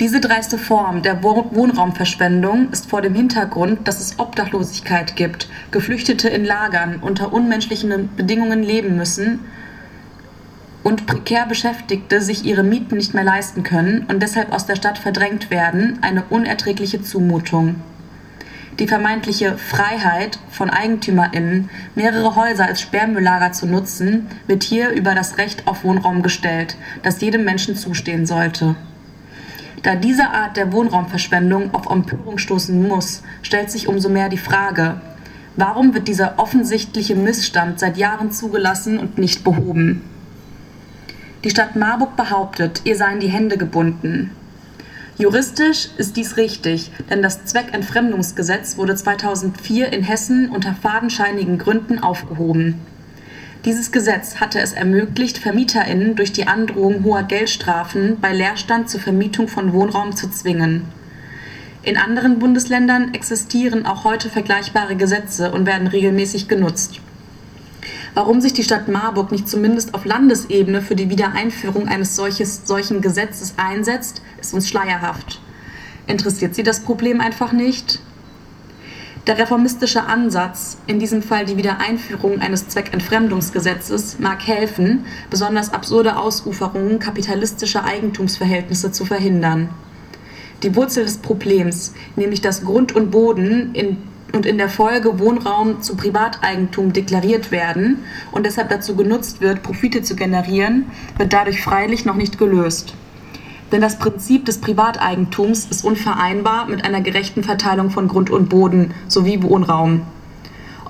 [0.00, 6.44] Diese dreiste Form der Wohnraumverschwendung ist vor dem Hintergrund, dass es Obdachlosigkeit gibt, Geflüchtete in
[6.44, 9.40] Lagern unter unmenschlichen Bedingungen leben müssen
[10.82, 14.98] und prekär Beschäftigte sich ihre Mieten nicht mehr leisten können und deshalb aus der Stadt
[14.98, 17.76] verdrängt werden, eine unerträgliche Zumutung.
[18.78, 25.38] Die vermeintliche Freiheit von EigentümerInnen, mehrere Häuser als Sperrmülllager zu nutzen, wird hier über das
[25.38, 28.76] Recht auf Wohnraum gestellt, das jedem Menschen zustehen sollte.
[29.82, 35.00] Da diese Art der Wohnraumverschwendung auf Empörung stoßen muss, stellt sich umso mehr die Frage,
[35.56, 40.04] warum wird dieser offensichtliche Missstand seit Jahren zugelassen und nicht behoben?
[41.44, 44.30] Die Stadt Marburg behauptet, ihr seien die Hände gebunden.
[45.20, 52.80] Juristisch ist dies richtig, denn das Zweckentfremdungsgesetz wurde 2004 in Hessen unter fadenscheinigen Gründen aufgehoben.
[53.66, 59.46] Dieses Gesetz hatte es ermöglicht, VermieterInnen durch die Androhung hoher Geldstrafen bei Leerstand zur Vermietung
[59.46, 60.86] von Wohnraum zu zwingen.
[61.82, 67.02] In anderen Bundesländern existieren auch heute vergleichbare Gesetze und werden regelmäßig genutzt.
[68.14, 73.00] Warum sich die Stadt Marburg nicht zumindest auf Landesebene für die Wiedereinführung eines solches, solchen
[73.00, 75.40] Gesetzes einsetzt, ist uns schleierhaft.
[76.06, 78.00] Interessiert sie das Problem einfach nicht?
[79.26, 86.98] Der reformistische Ansatz, in diesem Fall die Wiedereinführung eines Zweckentfremdungsgesetzes, mag helfen, besonders absurde Ausuferungen
[86.98, 89.68] kapitalistischer Eigentumsverhältnisse zu verhindern.
[90.62, 93.98] Die Wurzel des Problems, nämlich dass Grund und Boden in
[94.32, 100.02] und in der Folge Wohnraum zu Privateigentum deklariert werden und deshalb dazu genutzt wird, Profite
[100.02, 100.86] zu generieren,
[101.18, 102.94] wird dadurch freilich noch nicht gelöst.
[103.72, 108.94] Denn das Prinzip des Privateigentums ist unvereinbar mit einer gerechten Verteilung von Grund und Boden
[109.06, 110.02] sowie Wohnraum.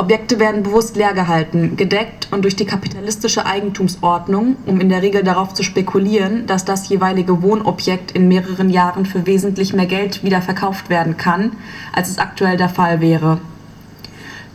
[0.00, 5.22] Objekte werden bewusst leer gehalten, gedeckt und durch die kapitalistische Eigentumsordnung, um in der Regel
[5.22, 10.40] darauf zu spekulieren, dass das jeweilige Wohnobjekt in mehreren Jahren für wesentlich mehr Geld wieder
[10.40, 11.52] verkauft werden kann,
[11.92, 13.42] als es aktuell der Fall wäre.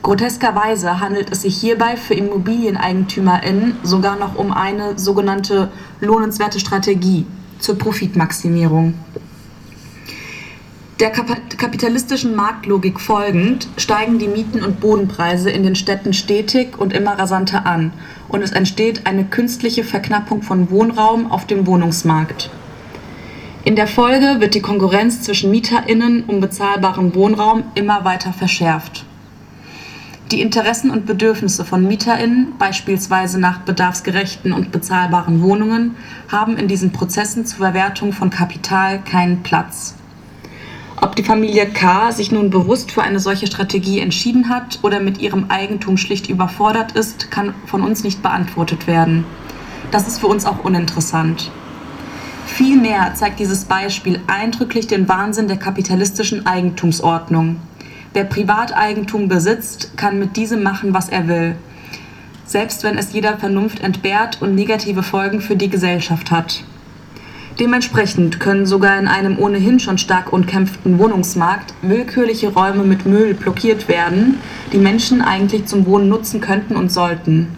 [0.01, 5.69] Groteskerweise handelt es sich hierbei für ImmobilieneigentümerInnen sogar noch um eine sogenannte
[6.01, 7.27] lohnenswerte Strategie
[7.59, 8.95] zur Profitmaximierung.
[11.01, 17.19] Der kapitalistischen Marktlogik folgend steigen die Mieten und Bodenpreise in den Städten stetig und immer
[17.19, 17.91] rasanter an
[18.29, 22.49] und es entsteht eine künstliche Verknappung von Wohnraum auf dem Wohnungsmarkt.
[23.65, 29.03] In der Folge wird die Konkurrenz zwischen Mieterinnen um bezahlbaren Wohnraum immer weiter verschärft.
[30.31, 35.97] Die Interessen und Bedürfnisse von Mieterinnen, beispielsweise nach bedarfsgerechten und bezahlbaren Wohnungen,
[36.31, 39.95] haben in diesen Prozessen zur Verwertung von Kapital keinen Platz.
[41.01, 42.11] Ob die Familie K.
[42.11, 46.93] sich nun bewusst für eine solche Strategie entschieden hat oder mit ihrem Eigentum schlicht überfordert
[46.93, 49.25] ist, kann von uns nicht beantwortet werden.
[49.91, 51.51] Das ist für uns auch uninteressant.
[52.45, 57.57] Vielmehr zeigt dieses Beispiel eindrücklich den Wahnsinn der kapitalistischen Eigentumsordnung.
[58.13, 61.57] Wer Privateigentum besitzt, kann mit diesem machen, was er will,
[62.45, 66.63] selbst wenn es jeder Vernunft entbehrt und negative Folgen für die Gesellschaft hat.
[67.59, 73.87] Dementsprechend können sogar in einem ohnehin schon stark umkämpften Wohnungsmarkt willkürliche Räume mit Müll blockiert
[73.87, 74.39] werden,
[74.73, 77.57] die Menschen eigentlich zum Wohnen nutzen könnten und sollten.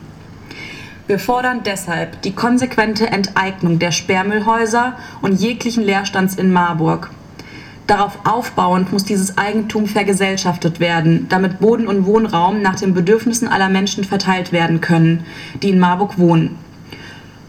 [1.08, 7.10] Wir fordern deshalb die konsequente Enteignung der Sperrmüllhäuser und jeglichen Leerstands in Marburg.
[7.88, 13.70] Darauf aufbauend muss dieses Eigentum vergesellschaftet werden, damit Boden und Wohnraum nach den Bedürfnissen aller
[13.70, 15.24] Menschen verteilt werden können,
[15.64, 16.58] die in Marburg wohnen.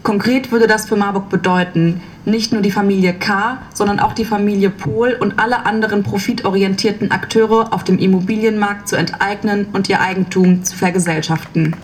[0.01, 4.69] Konkret würde das für Marburg bedeuten, nicht nur die Familie K., sondern auch die Familie
[4.69, 10.75] Pohl und alle anderen profitorientierten Akteure auf dem Immobilienmarkt zu enteignen und ihr Eigentum zu
[10.75, 11.75] vergesellschaften.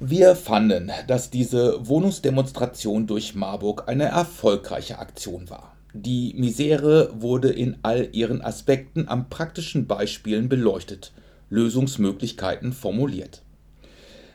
[0.00, 5.74] Wir fanden, dass diese Wohnungsdemonstration durch Marburg eine erfolgreiche Aktion war.
[5.94, 11.12] Die Misere wurde in all ihren Aspekten am praktischen Beispielen beleuchtet,
[11.50, 13.43] Lösungsmöglichkeiten formuliert.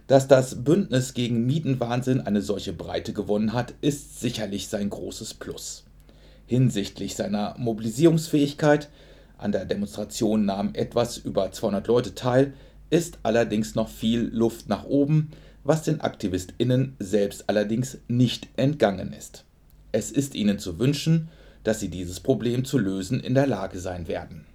[0.09, 5.83] Dass das Bündnis gegen Mietenwahnsinn eine solche Breite gewonnen hat, ist sicherlich sein großes Plus.
[6.47, 8.89] Hinsichtlich seiner Mobilisierungsfähigkeit,
[9.37, 12.53] an der Demonstration nahmen etwas über 200 Leute teil,
[12.89, 15.29] ist allerdings noch viel Luft nach oben,
[15.63, 19.45] was den AktivistInnen selbst allerdings nicht entgangen ist.
[19.91, 21.29] Es ist ihnen zu wünschen,
[21.63, 24.47] dass sie dieses Problem zu lösen in der Lage sein werden